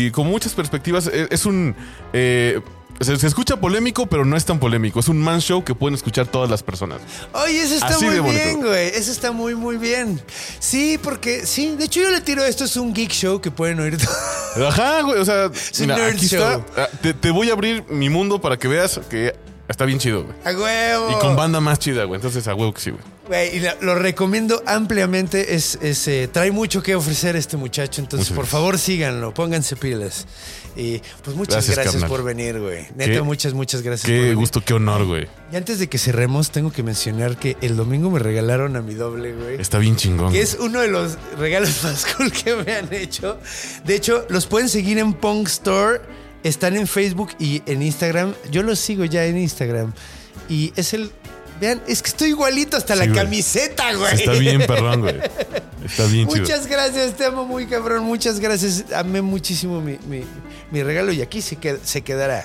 [0.06, 1.74] y con muchas perspectivas, eh, es un.
[2.12, 2.60] eh,
[3.00, 5.00] se, se escucha polémico, pero no es tan polémico.
[5.00, 7.00] Es un man show que pueden escuchar todas las personas.
[7.32, 8.88] Oye, eso está Así muy bien, güey.
[8.90, 10.20] Eso está muy, muy bien.
[10.60, 13.80] Sí, porque sí, de hecho yo le tiro esto es un geek show que pueden
[13.80, 13.96] oír.
[14.68, 15.18] Ajá, güey.
[15.18, 15.50] O sea,
[15.80, 16.38] mira, nerd aquí show.
[16.60, 16.82] está.
[16.82, 19.34] Ah, Te, te voy a abrir mi mundo para que veas que
[19.68, 20.34] está bien chido, güey.
[20.44, 21.10] A huevo.
[21.10, 22.16] Y con banda más chida, güey.
[22.16, 23.02] Entonces, a huevo que sí, güey.
[23.28, 25.54] Güey, y lo recomiendo ampliamente.
[25.54, 28.00] Es, es, eh, trae mucho que ofrecer este muchacho.
[28.02, 28.60] Entonces, Muchas por gracias.
[28.60, 29.32] favor, síganlo.
[29.34, 30.26] Pónganse pilas.
[30.74, 32.86] Y pues muchas Gracias, por venir, güey.
[32.96, 34.36] Neta, Qué- muchas, muchas gracias por Qué venir.
[34.36, 35.28] gusto, qué honor, güey.
[35.52, 38.94] Y antes de que cerremos, tengo que mencionar que el domingo me regalaron a mi
[38.94, 39.60] doble, güey.
[39.60, 40.32] Está bien chingón.
[40.32, 43.38] Que es uno de los regalos más cool que me han hecho.
[43.84, 46.00] De hecho, los pueden seguir en Punk Store.
[46.42, 48.34] Están en Facebook y en Instagram.
[48.50, 49.92] Yo los sigo ya en Instagram.
[50.48, 51.10] Y es el.
[51.60, 53.16] Vean, es que estoy igualito hasta la güey.
[53.16, 54.14] camiseta, güey.
[54.14, 55.16] Está bien, perrón, güey.
[55.84, 56.40] Está bien chido.
[56.40, 58.02] Muchas gracias, te amo muy cabrón.
[58.04, 58.84] Muchas gracias.
[58.92, 60.24] Amé muchísimo mi, mi-
[60.72, 62.44] mi regalo y aquí se, qued- se quedará.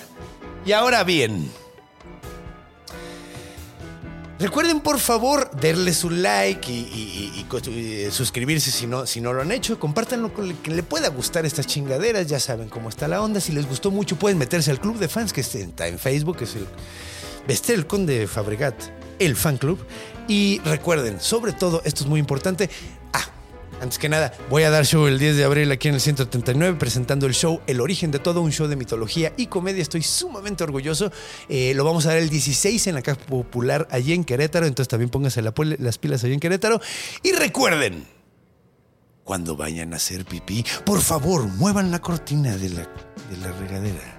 [0.65, 1.49] Y ahora bien.
[4.39, 9.51] Recuerden por favor darle su like y, y suscribirse si no, si no lo han
[9.51, 9.79] hecho.
[9.79, 12.27] Compártanlo con el que le pueda gustar estas chingaderas.
[12.27, 13.39] Ya saben cómo está la onda.
[13.39, 16.37] Si les gustó mucho pueden meterse al club de fans que está en Facebook.
[16.41, 16.67] Es el
[17.47, 18.75] Vestir el Conde Fabregat,
[19.19, 19.79] el fan club.
[20.27, 22.69] Y recuerden, sobre todo, esto es muy importante.
[23.81, 26.77] Antes que nada, voy a dar show el 10 de abril aquí en el 139
[26.79, 29.81] presentando el show El origen de todo, un show de mitología y comedia.
[29.81, 31.11] Estoy sumamente orgulloso.
[31.47, 34.65] Eh, lo vamos a dar el 16 en la Casa Popular allí en Querétaro.
[34.65, 36.81] Entonces también pónganse la las pilas allí en Querétaro.
[37.21, 38.07] Y recuerden,
[39.23, 44.16] cuando vayan a hacer pipí, por favor, muevan la cortina de la regadera.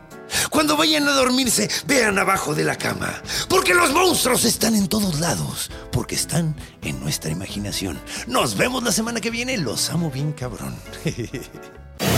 [0.51, 3.23] Cuando vayan a dormirse, vean abajo de la cama.
[3.49, 5.71] Porque los monstruos están en todos lados.
[5.93, 7.99] Porque están en nuestra imaginación.
[8.27, 9.57] Nos vemos la semana que viene.
[9.57, 10.77] Los amo bien, cabrón.